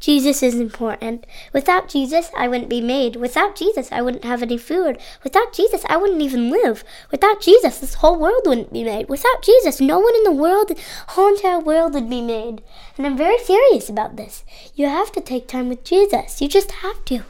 [0.00, 1.26] Jesus is important.
[1.52, 3.16] Without Jesus, I wouldn't be made.
[3.16, 4.96] Without Jesus, I wouldn't have any food.
[5.22, 6.82] Without Jesus, I wouldn't even live.
[7.10, 9.10] Without Jesus, this whole world wouldn't be made.
[9.10, 10.72] Without Jesus, no one in the world,
[11.08, 12.62] whole entire world would be made.
[12.96, 14.42] And I'm very serious about this.
[14.74, 16.40] You have to take time with Jesus.
[16.40, 17.24] You just have to.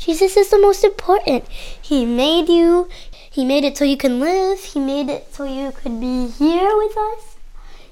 [0.00, 1.46] Jesus is the most important.
[1.48, 2.88] He made you.
[3.30, 4.64] He made it so you can live.
[4.64, 7.36] He made it so you could be here with us.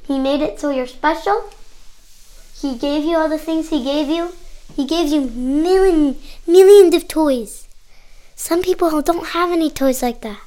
[0.02, 1.50] He made it so you're special.
[2.58, 4.32] He gave you all the things He gave you.
[4.74, 6.16] He gave you million,
[6.46, 7.68] millions of toys.
[8.34, 10.40] Some people don't have any toys like that.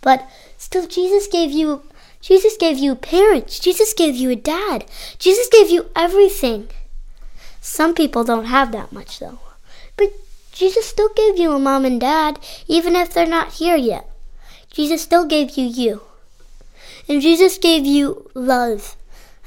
[0.00, 1.82] But still, Jesus gave you,
[2.22, 3.58] Jesus gave you parents.
[3.60, 4.86] Jesus gave you a dad.
[5.18, 6.68] Jesus gave you everything.
[7.60, 9.40] Some people don't have that much though.
[10.62, 14.08] Jesus still gave you a mom and dad, even if they're not here yet.
[14.70, 16.02] Jesus still gave you you.
[17.08, 18.94] And Jesus gave you love.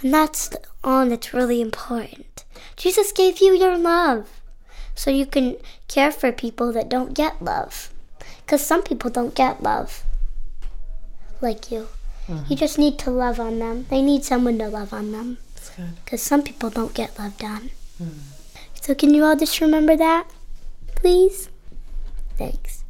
[0.02, 0.50] And that's
[0.84, 2.44] all that's really important.
[2.76, 4.42] Jesus gave you your love
[4.94, 5.56] so you can
[5.88, 7.94] care for people that don't get love.
[8.44, 10.04] Because some people don't get love
[11.40, 11.88] like you.
[12.28, 12.52] Mm-hmm.
[12.52, 13.86] You just need to love on them.
[13.90, 15.38] They need someone to love on them.
[16.04, 17.70] Because some people don't get loved on.
[18.04, 18.20] Mm.
[18.82, 20.28] So, can you all just remember that?
[20.96, 21.50] Please?
[22.38, 22.84] Thanks.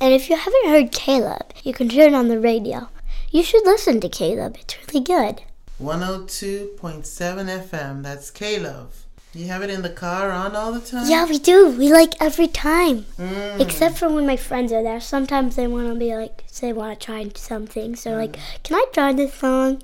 [0.00, 2.88] And if you haven't heard K-Love, you can turn on the radio.
[3.30, 5.42] You should listen to K-Love, it's really good.
[5.80, 8.02] 102.7 FM.
[8.02, 9.06] That's K-Love.
[9.34, 11.10] You have it in the car on all the time?
[11.10, 11.70] Yeah, we do.
[11.70, 13.06] We like every time.
[13.18, 13.58] Mm.
[13.58, 15.00] Except for when my friends are there.
[15.00, 17.96] Sometimes they want to be like, they want to try something.
[17.96, 18.18] So, mm.
[18.18, 19.82] like, can I try this song?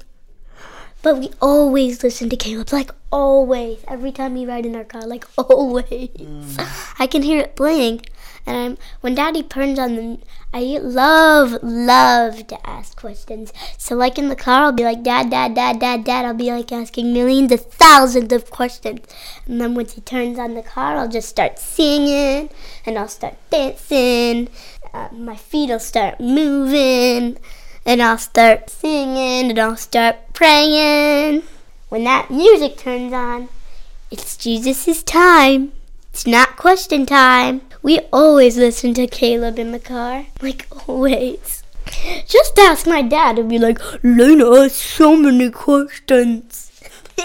[1.02, 3.78] But we always listen to K-Love, like always.
[3.88, 6.10] Every time we ride in our car, like always.
[6.10, 6.94] Mm.
[6.98, 8.02] I can hear it playing.
[8.46, 10.18] And I'm, when Daddy turns on the,
[10.52, 13.52] I love, love to ask questions.
[13.78, 16.24] So like in the car, I'll be like, Dad, Dad, Dad, Dad, Dad.
[16.24, 19.00] I'll be like asking millions of thousands of questions.
[19.46, 22.50] And then once he turns on the car, I'll just start singing
[22.84, 24.48] and I'll start dancing.
[24.92, 27.38] Uh, my feet will start moving
[27.90, 31.42] and I'll start singing and I'll start praying.
[31.88, 33.48] When that music turns on,
[34.12, 35.72] it's Jesus' time.
[36.12, 37.62] It's not question time.
[37.82, 40.26] We always listen to K-Love in the car.
[40.40, 41.64] Like always.
[42.28, 46.70] Just ask my dad and be like, Leyna has so many questions.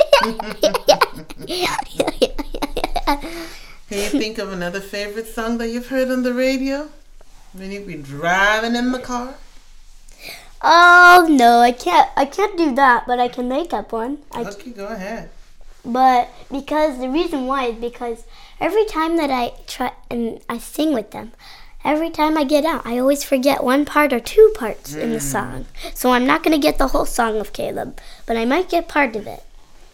[3.87, 6.89] Can you think of another favorite song that you've heard on the radio?
[7.53, 9.35] When you've been driving in the car?
[10.61, 12.09] Oh no, I can't.
[12.15, 14.19] I can't do that, but I can make up one.
[14.35, 15.29] Okay, go ahead.
[15.83, 18.23] But because the reason why is because
[18.59, 21.33] every time that I try and I sing with them,
[21.83, 25.01] every time I get out, I always forget one part or two parts mm.
[25.01, 25.21] in the mm.
[25.21, 25.65] song.
[25.93, 27.93] So I'm not gonna get the whole song of K-Love,
[28.25, 29.43] but I might get part of it.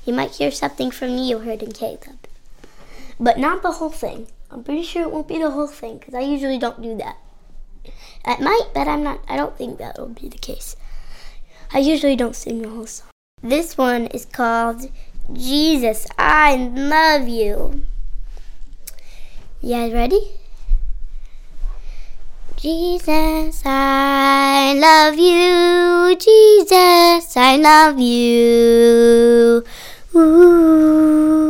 [0.05, 2.17] You might hear something from me you heard in K-Love,
[3.19, 4.27] but not the whole thing.
[4.49, 7.17] I'm pretty sure it won't be the whole thing because I usually don't do that.
[8.25, 9.21] It might, but I'm not.
[9.27, 10.75] I don't think that will be the case.
[11.73, 13.07] I usually don't sing the whole song.
[13.41, 14.91] This one is called
[15.33, 17.83] Jesus, I love you.
[19.61, 20.31] You guys ready?
[22.57, 26.15] Jesus, I love you.
[26.17, 29.63] Jesus, I love you.
[30.15, 31.41] Ooh.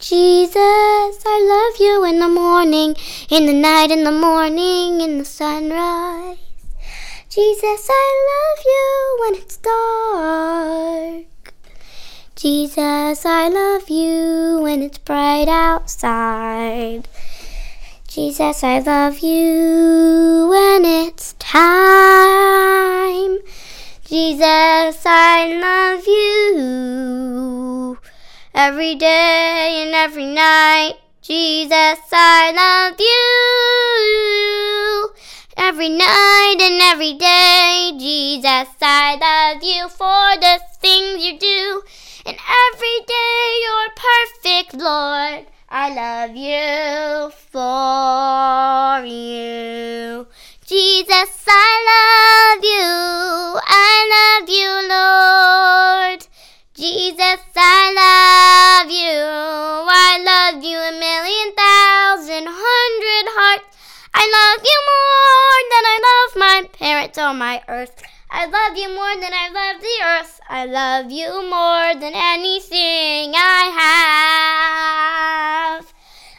[0.00, 2.96] Jesus, I love you in the morning,
[3.28, 6.38] in the night, in the morning, in the sunrise.
[7.28, 11.26] Jesus, I love you when it's dark.
[12.34, 17.06] Jesus, I love you when it's bright outside.
[18.08, 23.36] Jesus, I love you when it's time.
[24.06, 26.09] Jesus, I love you
[28.60, 30.92] every day and every night.
[31.22, 33.20] Jesus, I love you
[35.56, 37.92] every night and every day.
[37.98, 41.82] Jesus, I love you for the things you do.
[42.26, 45.46] And every day you're perfect, Lord.
[45.70, 50.26] I love you for you.
[50.66, 53.58] Jesus, I love you.
[53.82, 56.29] I love you, Lord.
[56.80, 59.12] Jesus, I love you.
[59.12, 63.76] I love you a million thousand hundred hearts.
[64.14, 68.02] I love you more than I love my parents or my earth.
[68.30, 70.40] I love you more than I love the earth.
[70.48, 73.68] I love you more than anything I
[75.76, 75.92] have.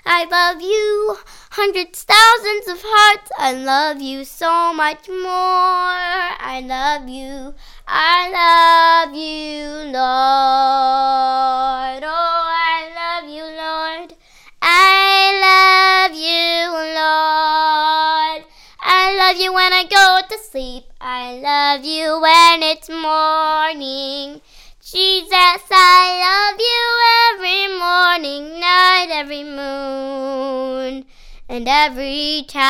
[0.08, 1.18] I love you
[1.52, 3.30] hundreds, thousands of hearts.
[3.38, 5.28] I love you so much more.
[5.28, 7.54] I love you.
[7.88, 12.04] I love you, Lord.
[12.08, 14.16] Oh, I love you, Lord.
[14.62, 18.46] I love you, Lord.
[18.80, 20.86] I love you when I go to sleep.
[21.02, 24.40] I love you when it's morning.
[24.82, 27.00] Jesus, I love you
[27.36, 31.06] every morning, night, every moon
[31.52, 32.62] and every time.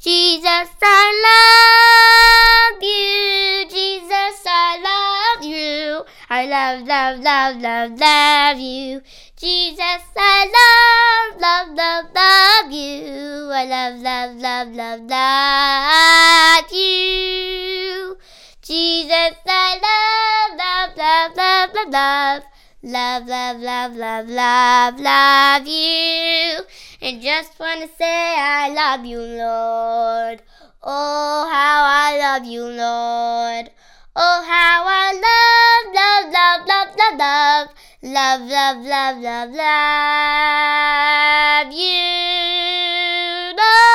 [0.00, 1.04] Jesus, I
[2.72, 3.64] love you.
[3.70, 6.04] Jesus, I love you.
[6.28, 9.00] I love, love, love, love, love you.
[9.36, 13.48] Jesus, I love, love, love, love you.
[13.54, 18.18] I love, love, love, love, love you.
[18.60, 22.42] Jesus, I love, love, love, love, love, love.
[22.80, 26.60] Love, love, love, love, love, love you.
[27.02, 30.42] And just want to say I love you, Lord.
[30.80, 33.72] Oh, how I love you, Lord.
[34.14, 37.68] Oh, how I love, love, love, love, love, love.
[38.00, 40.52] Love, love, love, love, love
[41.72, 41.98] you,
[43.58, 43.88] Lord.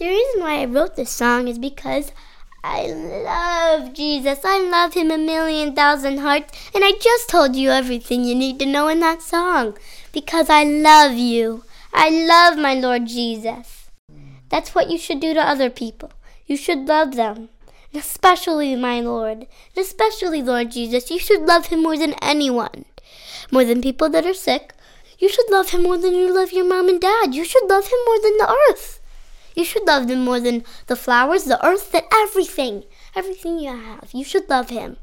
[0.00, 2.10] The reason why I wrote this song is because
[2.66, 4.40] I love Jesus.
[4.42, 6.70] I love him a million thousand hearts.
[6.74, 9.76] And I just told you everything you need to know in that song.
[10.12, 11.64] Because I love you.
[11.92, 13.90] I love my Lord Jesus.
[14.48, 16.10] That's what you should do to other people.
[16.46, 17.50] You should love them.
[17.92, 19.46] Especially my Lord.
[19.76, 21.10] And especially Lord Jesus.
[21.10, 22.86] You should love him more than anyone.
[23.52, 24.72] More than people that are sick.
[25.18, 27.34] You should love him more than you love your mom and dad.
[27.34, 29.00] You should love him more than the earth.
[29.54, 32.84] You should love him more than the flowers, the earth, than everything.
[33.14, 34.10] Everything you have.
[34.12, 34.96] You should love him.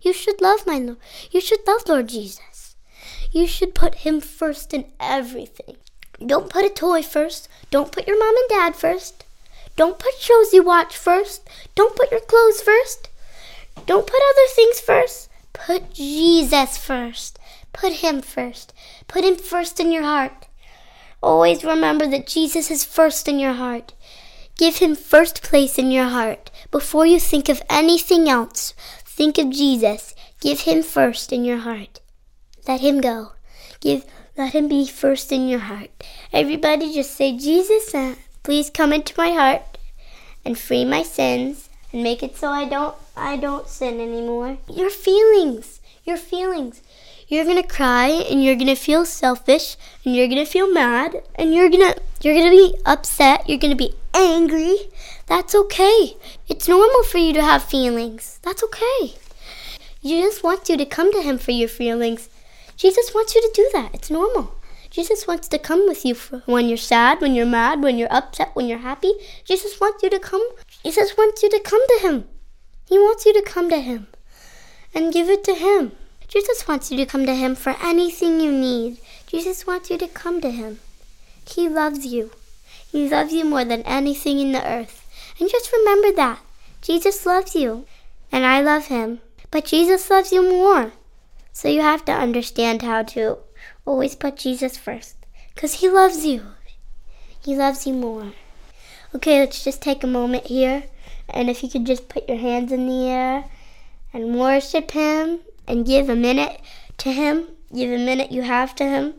[0.00, 0.98] You should love my Lord.
[1.30, 2.76] You should love Lord Jesus.
[3.32, 5.76] You should put him first in everything.
[6.24, 7.48] Don't put a toy first.
[7.70, 9.24] Don't put your mom and dad first.
[9.76, 11.48] Don't put shows you watch first.
[11.74, 13.10] Don't put your clothes first.
[13.86, 15.28] Don't put other things first.
[15.52, 17.38] Put Jesus first.
[17.72, 18.72] Put him first.
[19.06, 20.47] Put him first in your heart.
[21.22, 23.94] Always remember that Jesus is first in your heart.
[24.56, 26.50] Give him first place in your heart.
[26.70, 30.14] Before you think of anything else, think of Jesus.
[30.40, 32.00] Give him first in your heart.
[32.66, 33.32] Let him go.
[33.80, 34.04] Give
[34.36, 35.90] let him be first in your heart.
[36.32, 38.14] Everybody just say, Jesus, uh,
[38.44, 39.78] please come into my heart
[40.44, 44.58] and free my sins and make it so I don't I don't sin anymore.
[44.68, 46.82] Your feelings, your feelings.
[47.30, 51.68] You're gonna cry and you're gonna feel selfish and you're gonna feel mad and you're
[51.68, 54.88] gonna you're gonna be upset, you're gonna be angry.
[55.26, 56.16] That's okay.
[56.48, 58.40] It's normal for you to have feelings.
[58.42, 59.16] That's okay.
[60.02, 62.30] Jesus wants you to come to him for your feelings.
[62.78, 63.94] Jesus wants you to do that.
[63.94, 64.54] It's normal.
[64.88, 66.14] Jesus wants to come with you
[66.46, 69.12] when you're sad, when you're mad, when you're upset, when you're happy.
[69.44, 70.48] Jesus wants you to come.
[70.82, 72.24] Jesus wants you to come to him.
[72.88, 74.06] He wants you to come to him
[74.94, 75.92] and give it to him.
[76.28, 78.98] Jesus wants you to come to him for anything you need.
[79.26, 80.78] Jesus wants you to come to him.
[81.48, 82.32] He loves you.
[82.92, 85.06] He loves you more than anything in the earth.
[85.40, 86.40] And just remember that.
[86.82, 87.86] Jesus loves you.
[88.30, 89.20] And I love him.
[89.50, 90.92] But Jesus loves you more.
[91.54, 93.38] So you have to understand how to
[93.86, 95.16] always put Jesus first.
[95.54, 96.42] Because he loves you.
[97.42, 98.32] He loves you more.
[99.14, 100.84] Okay, let's just take a moment here.
[101.30, 103.44] And if you could just put your hands in the air
[104.12, 106.60] and worship him and give a minute
[106.98, 109.14] to him, give a minute you have to him.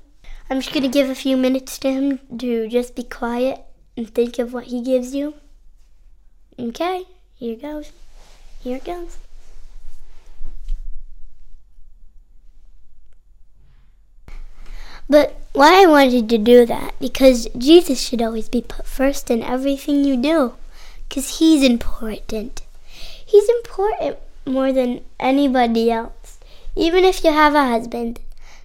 [0.49, 3.61] I'm just going to give a few minutes to him to just be quiet
[3.95, 5.35] and think of what he gives you.
[6.59, 7.91] Okay, here goes.
[8.61, 9.19] Here it goes.
[15.07, 19.41] But why I wanted to do that, because Jesus should always be put first in
[19.41, 20.53] everything you do,
[21.07, 22.61] because He's important.
[23.25, 26.18] He's important more than anybody else.
[26.79, 28.21] Even if you have a husband,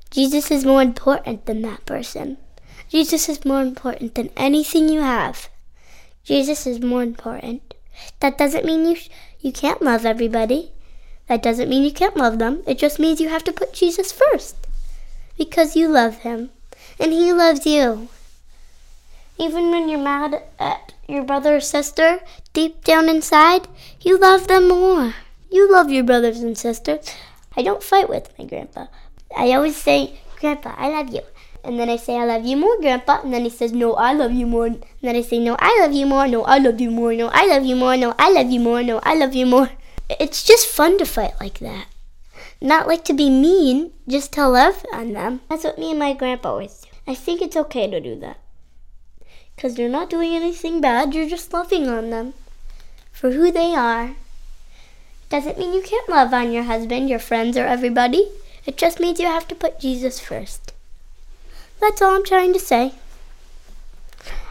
[0.08, 2.36] Jesus is more important than that person.
[2.88, 5.48] Jesus is more important than anything you have.
[6.22, 7.74] Jesus is more important.
[8.20, 9.08] That doesn't mean you sh-
[9.40, 10.70] you can't love everybody.
[11.26, 12.62] That doesn't mean you can't love them.
[12.68, 14.54] It just means you have to put Jesus first
[15.36, 16.50] because you love him
[17.00, 18.06] and he loves you.
[19.38, 22.20] Even when you're mad at your brother or sister,
[22.52, 23.66] deep down inside,
[24.02, 25.14] you love them more.
[25.50, 27.12] You love your brothers and sisters.
[27.57, 28.86] I don't fight with my grandpa.
[29.36, 31.22] I always say, Grandpa, I love you.
[31.64, 33.22] And then I say, I love you more, Grandpa.
[33.22, 34.66] And then he says, No, I love you more.
[34.66, 36.28] And then I say, No, I love you more.
[36.28, 37.14] No, I love you more.
[37.14, 37.96] No, I love you more.
[37.96, 38.82] No, I love you more.
[38.82, 39.70] No, I love you more.
[40.20, 41.86] It's just fun to fight like that.
[42.61, 45.40] Not like to be mean, just to love on them.
[45.48, 46.88] That's what me and my grandpa always do.
[47.07, 48.36] I think it's okay to do that.
[49.57, 52.34] Because they're not doing anything bad, you're just loving on them
[53.12, 54.16] for who they are.
[55.29, 58.29] Doesn't mean you can't love on your husband, your friends, or everybody.
[58.66, 60.72] It just means you have to put Jesus first.
[61.81, 62.93] That's all I'm trying to say.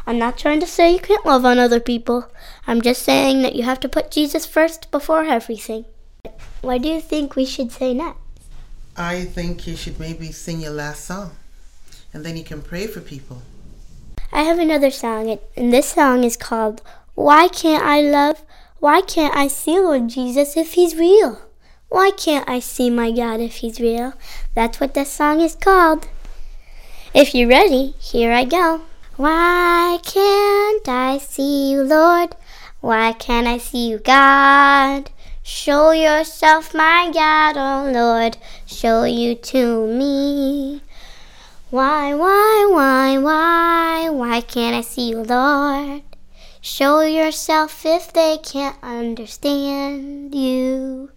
[0.05, 2.29] I'm not trying to say you can't love on other people.
[2.67, 5.85] I'm just saying that you have to put Jesus first before everything.
[6.61, 8.19] What do you think we should say next?
[8.95, 11.31] I think you should maybe sing your last song
[12.13, 13.41] and then you can pray for people.
[14.31, 16.81] I have another song, and this song is called
[17.15, 18.41] Why Can't I Love?
[18.83, 21.39] Why Can't I See Lord Jesus if He's real?
[21.87, 24.11] Why can't I see my God if He's real?
[24.55, 26.09] That's what this song is called.
[27.13, 28.81] If you're ready, here I go.
[29.15, 32.35] Why can't I see you, Lord?
[32.81, 35.11] Why can't I see you, God?
[35.43, 40.81] Show yourself, my God, oh Lord, show you to me.
[41.69, 46.03] Why, why, why, why, why can't I see you, Lord?
[46.65, 51.11] Show yourself if they can't understand you.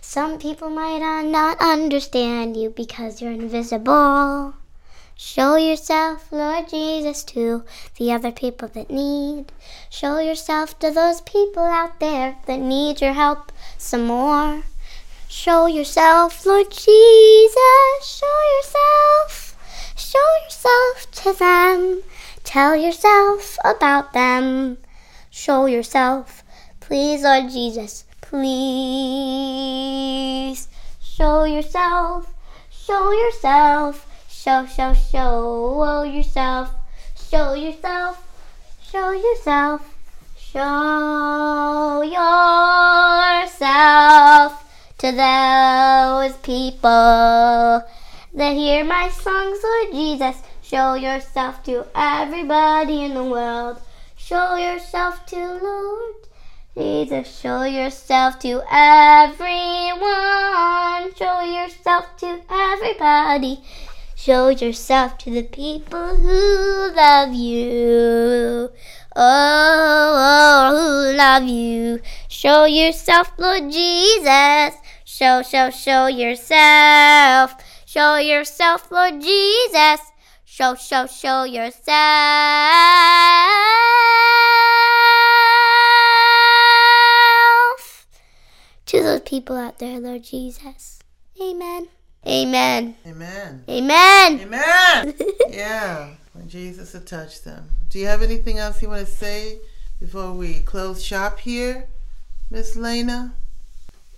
[0.00, 4.54] Some people might not understand you because you're invisible.
[5.16, 7.64] Show yourself, Lord Jesus, to
[7.98, 9.50] the other people that need.
[9.90, 14.62] Show yourself to those people out there that need your help some more.
[15.28, 17.56] Show yourself, Lord Jesus.
[18.04, 19.56] Show yourself.
[19.96, 22.02] Show yourself to them.
[22.46, 24.78] Tell yourself about them.
[25.30, 26.44] Show yourself,
[26.78, 28.04] please, Lord Jesus.
[28.20, 28.46] Please
[31.02, 32.32] show yourself.
[32.70, 34.06] Show yourself.
[34.30, 36.70] Show, show, show yourself.
[37.16, 38.22] Show yourself.
[38.80, 39.82] Show yourself.
[40.38, 42.02] Show
[43.42, 44.52] yourself
[44.98, 47.82] to those people
[48.34, 50.36] that hear my songs, Lord Jesus.
[50.68, 53.78] Show yourself to everybody in the world.
[54.16, 56.16] Show yourself to Lord
[56.76, 57.38] Jesus.
[57.40, 60.02] Show yourself to everyone.
[61.14, 63.62] Show yourself to everybody.
[64.16, 68.68] Show yourself to the people who love you.
[69.14, 72.00] Oh, oh, who love you.
[72.26, 74.74] Show yourself, Lord Jesus.
[75.04, 77.54] Show, show, show yourself.
[77.84, 80.00] Show yourself, Lord Jesus.
[80.56, 81.84] Show, show, show yourself
[88.86, 91.00] to those people out there, Lord Jesus.
[91.38, 91.88] Amen.
[92.26, 92.96] Amen.
[93.06, 93.64] Amen.
[93.68, 94.40] Amen.
[94.40, 95.14] Amen.
[95.50, 97.68] yeah, when Jesus had touched them.
[97.90, 99.58] Do you have anything else you want to say
[100.00, 101.86] before we close shop here,
[102.50, 103.34] Miss Leyna?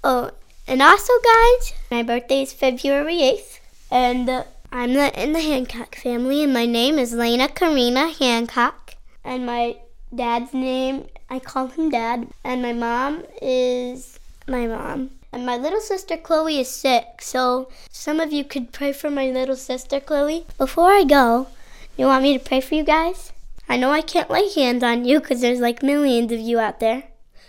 [0.05, 0.30] Oh,
[0.68, 3.59] and also, guys, my birthday is February 8th,
[3.91, 8.96] and uh, I'm the, in the Hancock family, and my name is Leyna Karina Hancock,
[9.24, 9.78] and my
[10.14, 15.10] dad's name, I call him Dad, and my mom is my mom.
[15.32, 19.30] And my little sister Chloe is sick, so some of you could pray for my
[19.30, 20.46] little sister Chloe.
[20.58, 21.48] Before I go,
[21.96, 23.32] you want me to pray for you guys?
[23.70, 26.80] I know I can't lay hands on you because there's like millions of you out
[26.80, 27.04] there.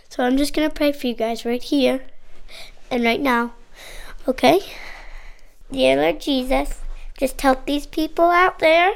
[0.08, 2.00] So I'm just going to pray for you guys right here
[2.90, 3.52] and right now.
[4.26, 4.60] Okay?
[5.70, 6.80] Dear Lord Jesus,
[7.20, 8.94] just help these people out there.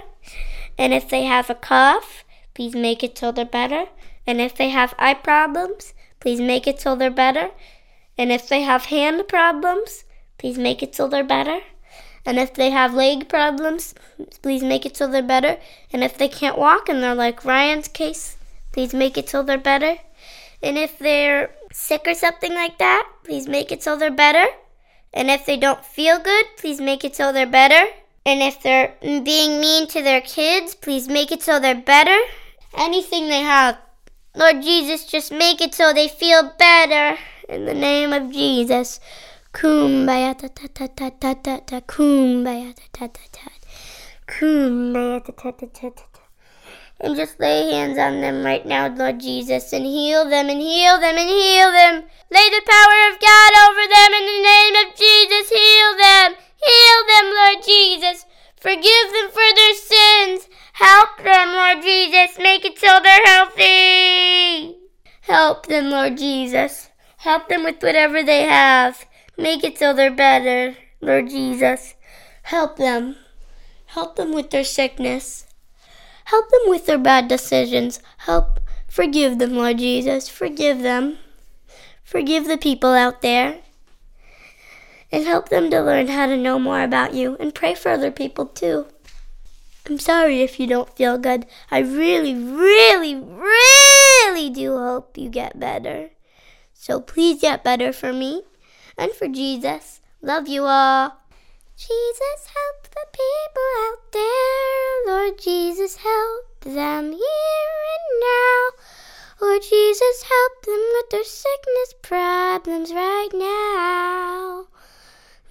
[0.79, 3.85] And if they have a cough, please make it so they're better.
[4.27, 7.51] And if they have eye problems, please make it so they're better.
[8.17, 10.05] And if they have hand problems,
[10.39, 11.61] please make it so they're better.
[12.25, 13.95] And if they have leg problems,
[14.41, 15.59] please make it so they're better.
[15.93, 18.39] And if they can't walk and they're like Ryan's case,
[18.73, 19.99] please make it so they're better.
[20.63, 24.47] And if they're sick or something like that, please make it so they're better.
[25.13, 27.85] And if they don't feel good, please make it so they're better.
[28.27, 32.19] And if they're being mean to their kids, please make it so they're better.
[32.77, 33.79] Anything they have,
[34.35, 37.19] Lord Jesus, just make it so they feel better
[37.49, 38.99] in the name of Jesus.
[39.53, 43.51] Kumbaya ta ta ta ta ta ta ta kumbaya ta ta ta ta
[44.27, 46.15] kumbaya ta ta ta ta ta
[47.01, 50.99] and just lay hands on them right now, Lord Jesus, and heal them and heal
[51.01, 52.05] them and heal them.
[52.31, 55.51] Lay the power of God over them in the name of Jesus.
[55.51, 56.35] Heal them.
[56.67, 58.25] Heal them, Lord Jesus.
[58.57, 60.49] Forgive them for their sins.
[60.73, 62.39] Help them, Lord Jesus.
[62.39, 64.77] Make it so they're healthy.
[65.21, 66.91] Help them, Lord Jesus.
[67.19, 69.07] Help them with whatever they have.
[69.37, 71.95] Make it so they're better, Lord Jesus.
[72.45, 73.17] Help them.
[73.87, 75.47] Help them with their sickness.
[76.25, 78.01] Help them with their bad decisions.
[78.19, 80.29] Help forgive them, Lord Jesus.
[80.29, 81.19] Forgive them.
[82.03, 83.61] Forgive the people out there.
[85.15, 88.11] And help them to learn how to know more about you and pray for other
[88.11, 88.87] people too.
[89.87, 91.47] I'm sorry if you don't feel good.
[91.71, 96.11] I really, really, really do hope you get better.
[96.73, 98.43] So please get better for me
[98.99, 100.01] and for Jesus.
[100.21, 101.17] Love you all.
[101.77, 105.15] Jesus, help the people out there.
[105.15, 109.47] Lord Jesus, help them here and now.
[109.47, 114.67] Lord Jesus, help them with their sickness problems right now.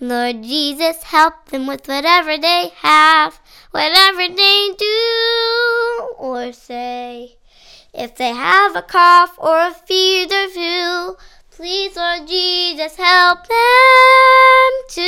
[0.10, 3.40] Lord Jesus, help them with whatever they have,
[3.72, 7.38] whatever they do or say.
[7.94, 11.16] If they have a cough or a fever flu,
[11.52, 15.04] please, Lord Jesus, help them too.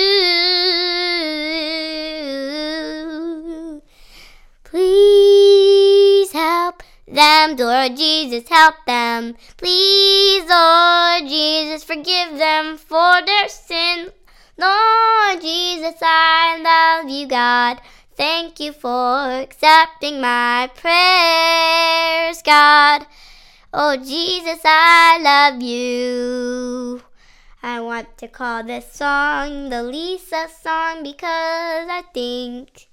[4.63, 9.35] Please help them, Lord Jesus, help them.
[9.57, 14.11] Please, Lord Jesus, forgive them for their sins.
[14.57, 17.81] Lord Jesus, I love you, God.
[18.15, 23.05] Thank you for accepting my prayers, God.
[23.73, 27.01] Oh, Jesus, I love you.
[27.61, 32.87] I want to call this song the Lisa song because I think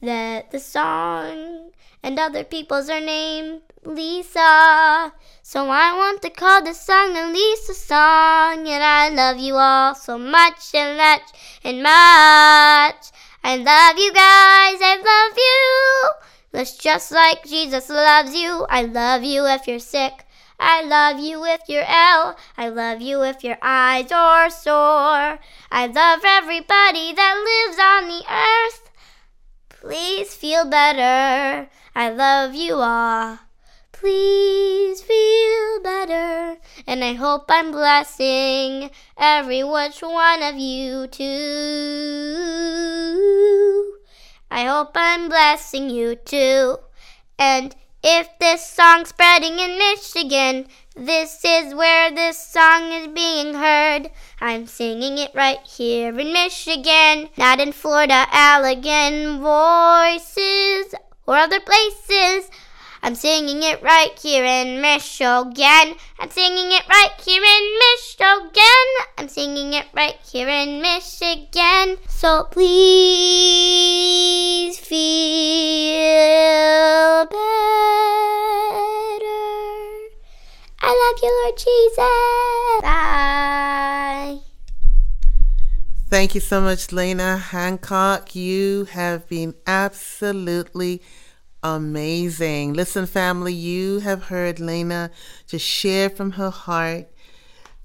[0.00, 1.72] that the song
[2.02, 5.12] and other people's are named Lisa.
[5.42, 9.94] So I want to call this song the Lisa song, and I love you all
[9.94, 11.22] so much and much
[11.64, 13.10] and much.
[13.44, 16.10] I love you guys, I love you.
[16.52, 18.66] That's just like Jesus loves you.
[18.68, 20.26] I love you if you're sick.
[20.60, 22.36] I love you if you're ill.
[22.56, 25.40] I love you if your eyes are sore.
[25.72, 28.81] I love everybody that lives on the earth.
[29.82, 31.68] Please feel better.
[31.92, 33.40] I love you all.
[33.90, 36.56] Please feel better.
[36.86, 41.24] And I hope I'm blessing every which one of you too.
[44.52, 46.76] I hope I'm blessing you too.
[47.36, 54.10] And if this song's spreading in Michigan, this is where this song is being heard.
[54.40, 60.94] I'm singing it right here in Michigan, not in Florida, Allegan voices
[61.26, 62.50] or other places.
[63.04, 65.96] I'm singing it right here in Michigan.
[66.20, 68.86] I'm singing it right here in Michigan.
[69.18, 71.98] I'm singing it right here in Michigan.
[72.08, 72.78] So please
[74.78, 74.96] feel
[77.26, 77.42] better.
[80.80, 82.82] I love you, Lord Jesus.
[82.82, 84.38] Bye.
[86.08, 88.36] Thank you so much, Leyna Hancock.
[88.36, 91.02] You have been absolutely
[91.62, 92.74] amazing.
[92.74, 95.10] Listen, family, you have heard Leyna
[95.46, 97.08] just share from her heart.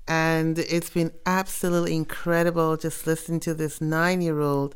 [0.07, 4.75] And it's been absolutely incredible just listening to this nine year old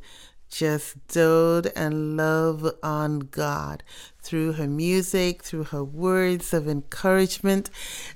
[0.51, 3.83] just dote and love on God
[4.21, 7.69] through her music, through her words of encouragement.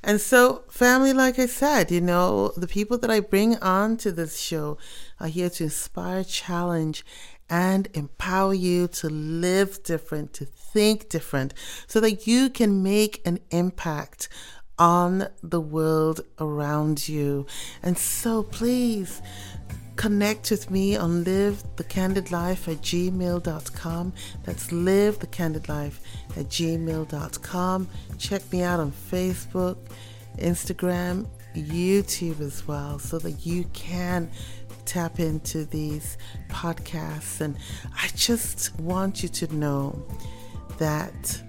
[0.03, 4.11] And so, family, like I said, you know, the people that I bring on to
[4.11, 4.77] this show
[5.19, 7.05] are here to inspire, challenge,
[7.49, 11.53] and empower you to live different, to think different,
[11.87, 14.27] so that you can make an impact
[14.77, 17.45] on the world around you.
[17.81, 19.21] And so please
[19.95, 24.13] connect with me on live the candid life at gmail.com.
[24.43, 26.01] That's live the candid life
[26.35, 27.89] at gmail.com.
[28.17, 29.77] Check me out on Facebook,
[30.37, 34.29] Instagram, YouTube as well, so that you can
[34.83, 36.17] tap into these
[36.49, 37.39] podcasts.
[37.39, 37.57] And
[37.95, 40.05] I just want you to know
[40.77, 41.41] that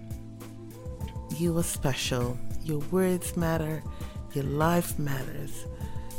[1.36, 2.38] you are special.
[2.64, 3.82] Your words matter.
[4.34, 5.66] Your life matters.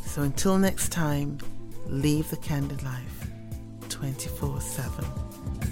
[0.05, 1.39] So until next time,
[1.87, 3.27] leave the candid life
[3.89, 5.05] 24 7.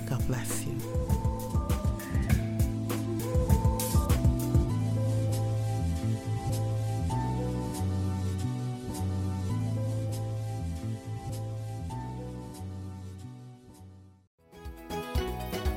[0.08, 1.35] God bless you.